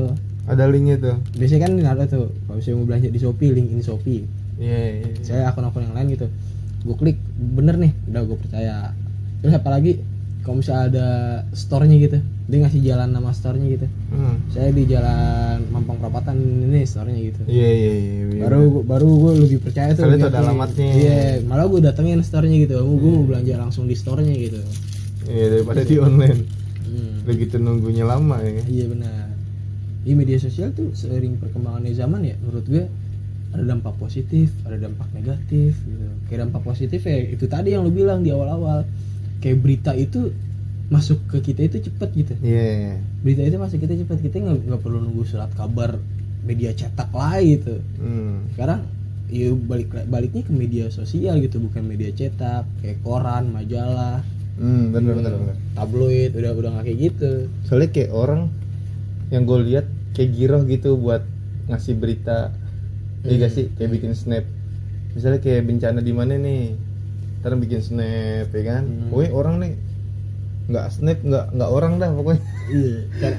Ada 0.47 0.63
linknya 0.69 0.95
tuh. 1.01 1.15
Biasanya 1.35 1.61
kan 1.65 1.71
ada 1.81 2.03
tuh. 2.05 2.27
Kalau 2.45 2.57
misalnya 2.61 2.77
mau 2.77 2.87
belanja 2.87 3.07
di 3.09 3.19
Shopee 3.19 3.51
link 3.55 3.67
in 3.73 3.81
Shopee. 3.81 4.21
Iya 4.57 4.79
iya, 4.89 5.05
iya. 5.05 5.21
saya 5.21 5.41
akun-akun 5.53 5.85
yang 5.85 5.95
lain 5.95 6.07
gitu. 6.17 6.27
Gue 6.85 6.95
klik 6.97 7.17
bener 7.37 7.75
nih 7.77 7.91
udah 8.11 8.21
gue 8.25 8.37
percaya. 8.37 8.75
Terus 9.41 9.53
apalagi 9.53 10.01
kalau 10.47 10.63
misalnya 10.63 10.85
ada 10.87 11.07
store-nya 11.51 11.99
gitu 11.99 12.17
dia 12.47 12.57
ngasih 12.63 12.79
jalan 12.79 13.11
nama 13.11 13.35
store-nya 13.35 13.67
gitu. 13.67 13.87
Hmm. 14.15 14.39
saya 14.47 14.71
di 14.71 14.87
jalan 14.87 15.67
Mampang 15.67 15.99
Perapatan 15.99 16.39
ini 16.39 16.87
store-nya 16.87 17.19
gitu. 17.19 17.43
Iya 17.51 17.67
iya 17.67 17.93
iya 17.99 18.15
iya. 18.31 18.41
baru 18.47 18.79
baru 18.87 19.07
gue 19.11 19.33
lebih 19.43 19.59
percaya 19.59 19.91
tuh 19.91 20.07
itu 20.07 20.23
ada 20.23 20.39
alamatnya. 20.39 20.87
iya 20.95 21.19
malah 21.43 21.67
gue 21.67 21.83
datengin 21.83 22.23
store-nya 22.23 22.63
gitu. 22.63 22.79
Gue 22.79 23.11
mau 23.11 23.27
belanja 23.27 23.59
langsung 23.59 23.91
di 23.91 23.95
store-nya 23.99 24.31
gitu. 24.39 24.63
Iya 25.27 25.59
daripada 25.59 25.83
di 25.83 25.95
online. 25.99 26.41
Hmm. 26.87 27.27
begitu 27.27 27.59
nunggunya 27.59 28.07
lama 28.07 28.39
ya. 28.39 28.63
Iya 28.63 28.85
benar. 28.87 29.27
Di 30.07 30.15
media 30.15 30.39
sosial 30.39 30.71
tuh 30.71 30.95
seiring 30.95 31.43
perkembangannya 31.43 31.91
zaman 31.91 32.23
ya 32.23 32.39
menurut 32.39 32.63
gue 32.63 32.87
ada 33.51 33.63
dampak 33.67 33.99
positif 33.99 34.55
ada 34.63 34.79
dampak 34.79 35.11
negatif 35.11 35.75
gitu. 35.75 36.07
Kayak 36.31 36.47
dampak 36.47 36.63
positif 36.63 37.03
ya 37.03 37.35
itu 37.35 37.43
tadi 37.51 37.75
yang 37.75 37.83
lu 37.83 37.91
bilang 37.91 38.23
di 38.23 38.31
awal-awal 38.31 38.87
kayak 39.39 39.57
berita 39.61 39.91
itu 39.93 40.31
masuk 40.87 41.19
ke 41.27 41.43
kita 41.43 41.67
itu 41.67 41.83
cepet 41.83 42.09
gitu 42.15 42.33
iya 42.41 42.63
iya. 42.63 42.93
berita 43.19 43.43
itu 43.43 43.57
masuk 43.59 43.77
kita 43.83 43.93
cepet 43.97 44.17
kita 44.23 44.35
nggak 44.39 44.79
perlu 44.79 45.03
nunggu 45.03 45.27
surat 45.27 45.51
kabar 45.51 45.99
media 46.43 46.71
cetak 46.71 47.11
lah 47.11 47.35
gitu 47.39 47.83
hmm. 47.99 48.55
sekarang 48.55 48.87
ya 49.27 49.51
balik 49.51 49.91
baliknya 50.07 50.47
ke 50.47 50.53
media 50.55 50.87
sosial 50.87 51.43
gitu 51.43 51.59
bukan 51.59 51.83
media 51.83 52.07
cetak 52.09 52.63
kayak 52.79 52.99
koran 53.03 53.51
majalah 53.51 54.23
Hmm, 54.57 54.89
benar 54.89 55.13
gitu. 55.13 55.21
benar 55.21 55.33
benar. 55.37 55.55
tabloid 55.77 56.31
udah 56.33 56.51
udah 56.57 56.69
nggak 56.73 56.85
kayak 56.89 56.99
gitu 57.13 57.31
Soalnya 57.61 57.89
kayak 57.93 58.09
orang 58.09 58.49
yang 59.29 59.45
gue 59.45 59.59
lihat 59.69 59.85
kayak 60.17 60.33
giroh 60.33 60.65
gitu 60.65 60.97
buat 60.97 61.21
ngasih 61.69 61.93
berita. 61.93 62.49
Iya 63.21 63.37
Hmm. 63.37 63.41
gak 63.43 63.51
sih? 63.53 63.65
Kayak 63.77 63.91
bikin 64.01 64.11
snap. 64.17 64.45
Misalnya 65.13 65.45
kayak 65.45 65.61
bencana 65.61 65.99
di 66.01 66.09
mana 66.09 66.41
nih? 66.41 66.73
Ntar 67.41 67.51
bikin 67.55 67.81
snap 67.81 68.49
ya 68.49 68.63
kan? 68.65 68.83
Hmm. 68.85 69.09
Pokoknya 69.09 69.31
orang 69.33 69.55
nih 69.61 69.71
nggak 70.67 70.85
snap 70.91 71.17
nggak 71.23 71.45
nggak 71.55 71.69
orang 71.71 71.93
dah 71.97 72.09
pokoknya. 72.11 72.41
Iya. 72.67 72.95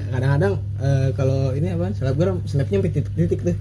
Kadang-kadang 0.09 0.55
eh, 0.81 1.09
kalau 1.13 1.41
ini 1.53 1.69
apa? 1.73 1.87
Selebgram 1.93 2.37
snapnya 2.45 2.77
sampai 2.81 2.93
titik-titik 2.95 3.41
tuh. 3.45 3.57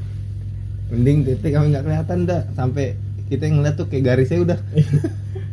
Mending 0.88 1.18
titik 1.28 1.52
kami 1.52 1.76
nggak 1.76 1.84
kelihatan 1.84 2.20
dah 2.24 2.42
sampai 2.56 2.96
kita 3.28 3.44
ngeliat 3.52 3.76
tuh 3.76 3.88
kayak 3.92 4.04
garisnya 4.08 4.40
udah. 4.44 4.60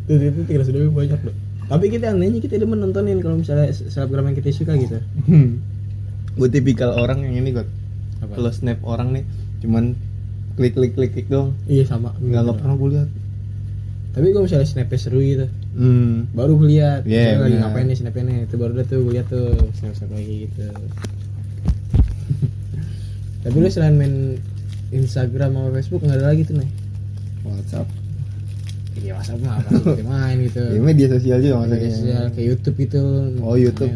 Tuh 0.07 0.16
titik 0.20 0.62
sudah 0.62 0.80
banyak 0.87 1.20
loh. 1.26 1.35
Tapi 1.64 1.85
kita 1.89 2.12
anehnya 2.12 2.39
kita 2.39 2.61
demen 2.61 2.76
nontonin 2.76 3.18
kalau 3.18 3.41
misalnya 3.41 3.72
selebgram 3.72 4.28
yang 4.28 4.37
kita 4.37 4.53
suka 4.53 4.76
gitu. 4.76 5.01
gue 6.35 6.49
tipikal 6.51 6.91
orang 6.99 7.22
yang 7.22 7.41
ini 7.41 7.55
gue 7.55 7.62
kalau 8.35 8.51
snap 8.51 8.82
orang 8.82 9.14
nih 9.14 9.24
cuman 9.62 9.95
klik 10.59 10.74
klik 10.74 10.93
klik 10.99 11.11
klik 11.14 11.28
dong 11.30 11.55
Iya 11.70 11.87
sama. 11.87 12.11
nggak 12.18 12.59
pernah 12.59 12.74
gue 12.74 12.89
lihat 12.91 13.11
Tapi 14.15 14.31
kalau 14.31 14.47
misalnya 14.47 14.69
snapnya 14.71 14.99
seru 15.03 15.19
gitu, 15.19 15.51
hmm. 15.75 16.39
baru 16.39 16.55
gue 16.55 16.71
lihat. 16.71 17.03
Iya, 17.03 17.35
Misalnya 17.35 17.43
lagi 17.43 17.57
ngapain 17.59 17.87
nih 17.91 17.99
snapnya 17.99 18.23
nih, 18.31 18.39
itu 18.47 18.55
baru 18.55 18.73
dah 18.79 18.87
tuh 18.87 18.99
gue 19.03 19.12
lihat 19.19 19.27
tuh 19.27 19.51
snap 19.75 19.95
snap 19.99 20.11
lagi 20.15 20.47
gitu. 20.47 20.62
Tapi 23.45 23.57
lu 23.59 23.69
selain 23.69 23.99
main 23.99 24.39
Instagram 24.95 25.51
sama 25.53 25.69
Facebook 25.75 26.07
nggak 26.07 26.19
ada 26.23 26.27
lagi 26.31 26.43
tuh 26.47 26.55
nih 26.62 26.71
WhatsApp. 27.43 27.89
Iya 29.03 29.12
WhatsApp 29.19 29.41
mah 29.43 29.59
apa 29.59 29.71
sih 29.99 30.07
main 30.07 30.37
gitu. 30.47 30.62
Ya 30.62 30.81
media 30.81 31.07
sosial 31.11 31.39
juga 31.43 31.55
media 31.67 31.75
maksudnya 31.75 31.93
sosial 31.93 32.25
kayak 32.33 32.47
YouTube 32.55 32.79
itu 32.81 33.03
Oh, 33.43 33.57
YouTube. 33.59 33.93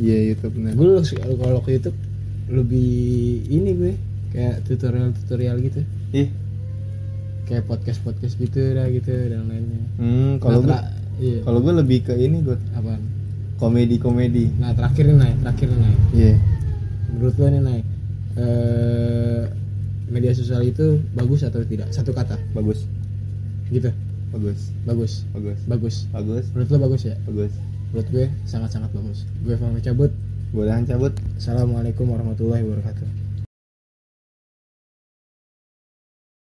iya 0.00 0.18
YouTube 0.32 0.54
bener 0.56 0.72
gue 0.78 1.02
kalau 1.36 1.60
ke 1.60 1.70
YouTube 1.76 1.98
lebih 2.48 2.94
ini 3.50 3.70
gue 3.74 3.92
kayak 4.30 4.62
tutorial 4.64 5.10
tutorial 5.12 5.58
gitu. 5.58 5.82
Ih 6.14 6.30
kayak 7.50 7.66
podcast 7.66 7.98
podcast 8.06 8.38
gitu 8.38 8.62
dah 8.78 8.86
gitu 8.86 9.10
dan 9.10 9.50
lainnya 9.50 9.82
hmm, 9.98 10.38
kalau 10.38 10.62
Nah, 10.62 10.78
gue 10.78 10.78
iya. 11.18 11.38
kalau 11.42 11.58
gue 11.58 11.74
lebih 11.82 11.98
ke 12.06 12.14
ini 12.14 12.46
gue 12.46 12.54
apaan? 12.78 13.02
komedi 13.58 13.98
komedi 13.98 14.54
nah 14.62 14.70
terakhir 14.70 15.10
nih 15.10 15.16
naik 15.18 15.36
terakhir 15.42 15.66
nih 15.66 15.78
naik 15.82 15.98
iya. 16.14 16.34
Menurut 17.10 17.36
lo 17.36 17.46
nih 17.52 17.60
naik 17.60 17.86
eh 18.38 19.42
media 20.10 20.32
sosial 20.34 20.64
itu 20.66 20.98
bagus 21.14 21.46
atau 21.46 21.62
tidak? 21.62 21.92
Satu 21.94 22.10
kata. 22.10 22.40
Bagus. 22.52 22.84
Gitu. 23.70 23.90
Bagus. 24.34 24.74
Bagus. 24.82 25.12
Bagus. 25.30 25.58
Bagus. 25.66 25.96
Bagus. 26.10 26.44
Menurut 26.54 26.68
lo 26.70 26.78
bagus 26.90 27.02
ya? 27.06 27.16
Bagus. 27.26 27.52
Menurut 27.94 28.08
gue 28.10 28.26
sangat 28.46 28.70
sangat 28.74 28.90
bagus. 28.94 29.26
Gue 29.42 29.54
pamit 29.54 29.82
cabut. 29.86 30.10
Gue 30.50 30.62
udahan 30.66 30.86
cabut. 30.86 31.14
Assalamualaikum 31.38 32.10
warahmatullahi 32.10 32.66
wabarakatuh 32.66 33.19